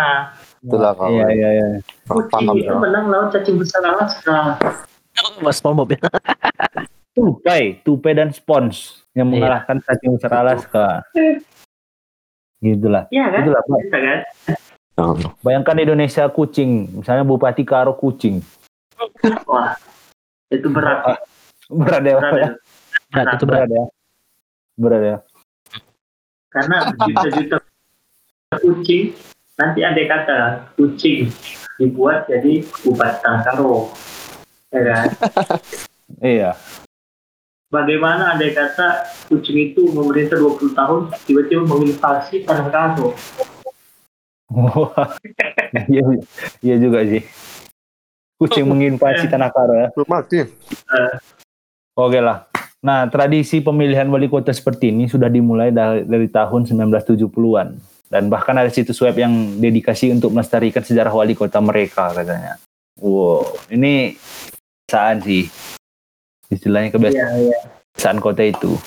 itulah 0.61 0.95
kau. 0.95 1.11
Iya, 1.11 1.27
iya, 1.29 1.49
iya. 1.51 1.65
Kau 2.05 2.23
Kucing 2.23 2.31
paham 2.31 2.55
itu 2.55 2.65
ya. 2.65 2.79
menang 2.79 3.05
lawan 3.09 3.27
cacing 3.29 3.59
besar 3.59 3.83
Alaska. 3.83 4.37
Mas 5.43 5.57
SpongeBob 5.59 5.91
ya. 5.91 5.99
Tupai, 7.13 7.83
tupai 7.83 8.13
dan 8.13 8.31
spons 8.31 9.03
yang 9.11 9.27
Iya. 9.27 9.33
mengalahkan 9.35 9.77
cacing 9.81 10.15
besar 10.15 10.31
Alaska. 10.35 10.87
Gitulah. 12.57 13.11
Iya 13.11 13.25
kan? 13.27 13.41
Itulah, 13.43 13.61
Pak. 13.61 13.77
Bisa 13.83 13.97
kan? 14.93 15.17
Bayangkan 15.41 15.77
Indonesia 15.77 16.29
kucing, 16.29 17.01
misalnya 17.01 17.25
Bupati 17.25 17.65
Karo 17.65 17.97
kucing. 17.97 18.39
Wah, 19.45 19.73
itu 20.47 20.67
berat. 20.69 21.17
Berat 21.67 22.01
ya, 22.03 22.15
Berat 22.17 22.33
ya. 22.33 22.47
itu. 22.47 22.55
berat 23.09 23.27
itu 23.33 23.45
berat 23.45 23.61
berat 23.61 23.69
ya. 23.69 23.83
Berat 24.73 25.01
ya. 25.01 25.17
karena 26.49 26.77
juta-juta 26.93 27.57
kucing 28.57 29.03
nanti 29.53 29.81
ada 29.81 30.01
kata 30.05 30.39
kucing 30.77 31.25
dibuat 31.77 32.29
jadi 32.29 32.61
bupati 32.81 33.17
Tangkaro 33.21 33.89
ya 34.69 34.81
kan 34.85 35.07
Iya. 36.21 36.53
bagaimana 37.69 38.37
ada 38.37 38.45
kata 38.53 38.87
kucing 39.29 39.73
itu 39.73 39.89
memerintah 39.89 40.37
20 40.37 40.77
tahun 40.77 41.01
tiba-tiba 41.25 41.65
menginvasi 41.65 42.45
Wah. 42.45 43.17
Iya, 45.89 46.05
iya 46.61 46.75
juga 46.77 47.01
sih. 47.01 47.25
Kucing 48.37 48.69
menginvasi 48.69 49.25
tanah 49.25 49.49
karo 49.49 49.73
ya. 49.73 49.87
Belum 49.97 50.05
mati. 50.05 50.45
Oke 51.97 52.19
lah. 52.21 52.45
Nah, 52.83 53.09
tradisi 53.09 53.57
pemilihan 53.57 54.05
wali 54.11 54.29
kota 54.29 54.53
seperti 54.53 54.93
ini 54.93 55.09
sudah 55.09 55.33
dimulai 55.33 55.73
dari, 55.73 56.05
dari 56.05 56.29
tahun 56.29 56.69
1970-an. 56.69 57.67
Dan 58.05 58.29
bahkan 58.29 58.53
ada 58.53 58.69
situs 58.69 59.01
web 59.01 59.17
yang 59.17 59.57
dedikasi 59.57 60.13
untuk 60.13 60.29
melestarikan 60.29 60.85
sejarah 60.85 61.09
wali 61.09 61.33
kota 61.33 61.57
mereka 61.57 62.13
katanya. 62.13 62.61
Wow, 63.01 63.57
ini 63.73 64.13
kebiasaan 64.85 65.17
sih. 65.25 65.49
Istilahnya 66.53 66.93
kebiasaan 66.93 67.33
iya 67.41 67.57
iya 67.57 67.59
kebiasaan 67.93 68.17
kota 68.21 68.43
itu. 68.45 68.77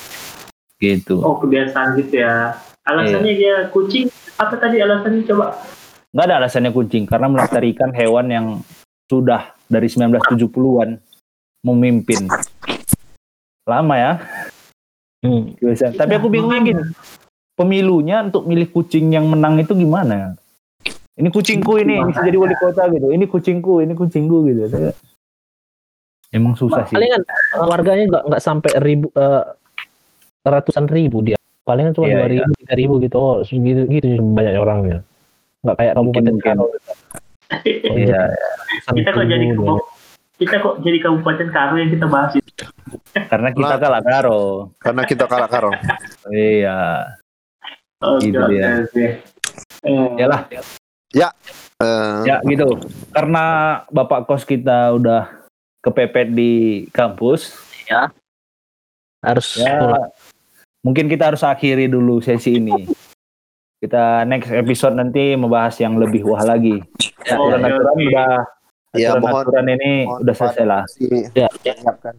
Gitu. 0.76 1.24
oh 1.24 1.40
kebiasaan 1.40 1.96
gitu 1.96 2.20
ya 2.20 2.52
alasannya 2.84 3.32
Iya. 3.32 3.40
dia 3.40 3.56
kucing 3.72 4.12
apa 4.36 4.54
tadi 4.60 4.76
alasannya 4.80 5.22
coba 5.28 5.56
Nggak 6.16 6.24
ada 6.32 6.36
alasannya 6.40 6.72
kucing 6.72 7.04
karena 7.04 7.28
melestarikan 7.28 7.92
hewan 7.92 8.26
yang 8.32 8.46
sudah 9.04 9.52
dari 9.68 9.84
1970-an 9.84 10.96
memimpin. 11.60 12.24
Lama 13.68 13.94
ya. 14.00 14.12
Hmm. 15.20 15.52
Tapi 15.76 16.12
aku 16.16 16.32
bingungnya 16.32 16.60
gini. 16.62 16.82
Pemilunya 17.52 18.24
untuk 18.24 18.48
milih 18.48 18.72
kucing 18.72 19.12
yang 19.12 19.28
menang 19.28 19.60
itu 19.60 19.76
gimana? 19.76 20.40
Ini 21.16 21.28
kucingku 21.32 21.80
ini 21.80 22.00
bisa 22.08 22.24
jadi 22.24 22.36
wali 22.40 22.56
kota 22.56 22.88
gitu. 22.92 23.08
Ini 23.12 23.24
kucingku, 23.28 23.84
ini 23.84 23.92
kucingku 23.92 24.44
gitu. 24.48 24.92
Emang 26.32 26.52
susah 26.56 26.84
sih. 26.88 26.96
palingan 26.96 27.22
eh, 27.24 27.64
warganya 27.64 28.04
nggak 28.08 28.22
nggak 28.28 28.42
sampai 28.42 28.72
ribu 28.82 29.08
eh, 29.14 29.44
ratusan 30.44 30.84
ribu 30.90 31.24
dia 31.24 31.35
palingan 31.66 31.92
cuma 31.98 32.06
Iya, 32.06 32.16
dua 32.22 32.28
ribu 32.30 32.50
tiga 32.62 32.74
ribu 32.78 32.94
gitu 33.02 33.16
oh 33.18 33.36
segitu 33.42 33.82
gitu 33.90 34.06
banyak 34.22 34.54
orangnya 34.54 34.98
nggak 35.66 35.76
kayak 35.82 35.92
kabupaten. 35.98 36.34
Karo 36.38 36.64
Iya. 37.82 38.22
kita 38.94 39.10
kok 39.14 39.26
jadi 39.26 39.46
kita 40.36 40.56
kok 40.62 40.74
jadi 40.82 40.98
kabupaten 41.02 41.48
Karo 41.50 41.74
yang 41.78 41.90
kita 41.90 42.06
bahas 42.06 42.32
itu 42.38 42.50
Karena 43.16 43.48
kita 43.50 43.74
kalah 43.80 44.02
karo. 44.04 44.40
Karena 44.78 45.02
kita 45.08 45.24
kalah 45.26 45.48
karo. 45.48 45.70
Iya. 46.30 47.10
oh, 48.04 48.20
Gitu 48.20 48.36
oke, 48.36 48.52
dia. 48.52 48.84
oke, 48.84 48.84
oke. 48.84 49.06
Eh, 49.86 50.06
ya 52.28 52.36
gitu. 52.44 52.76
Karena 53.14 53.44
bapak 53.88 54.28
kos 54.28 54.44
kita 54.44 54.92
udah 54.92 55.48
kepepet 55.80 56.28
di 56.34 56.84
kampus, 56.92 57.56
harus 59.22 59.48
ya 59.56 59.80
pulang. 59.80 60.10
Mungkin 60.86 61.10
kita 61.10 61.34
harus 61.34 61.42
akhiri 61.42 61.90
dulu 61.90 62.22
sesi 62.22 62.62
ini. 62.62 62.86
Kita 63.76 64.22
next 64.22 64.54
episode 64.54 64.94
nanti 64.94 65.34
membahas 65.34 65.74
yang 65.82 65.98
lebih 65.98 66.22
wah 66.22 66.40
lagi. 66.40 66.78
Oh, 67.34 67.50
Aturan-aturan 67.50 67.90
oke. 67.92 68.06
udah 68.06 68.30
Ya, 68.94 69.12
mohon- 69.18 69.44
aturan-aturan 69.44 69.66
ini 69.74 69.92
mohon 70.06 70.22
udah 70.22 70.34
selesai 70.38 70.64
lah. 70.64 70.82
Ya, 71.34 71.50
menyiapkan 71.52 72.14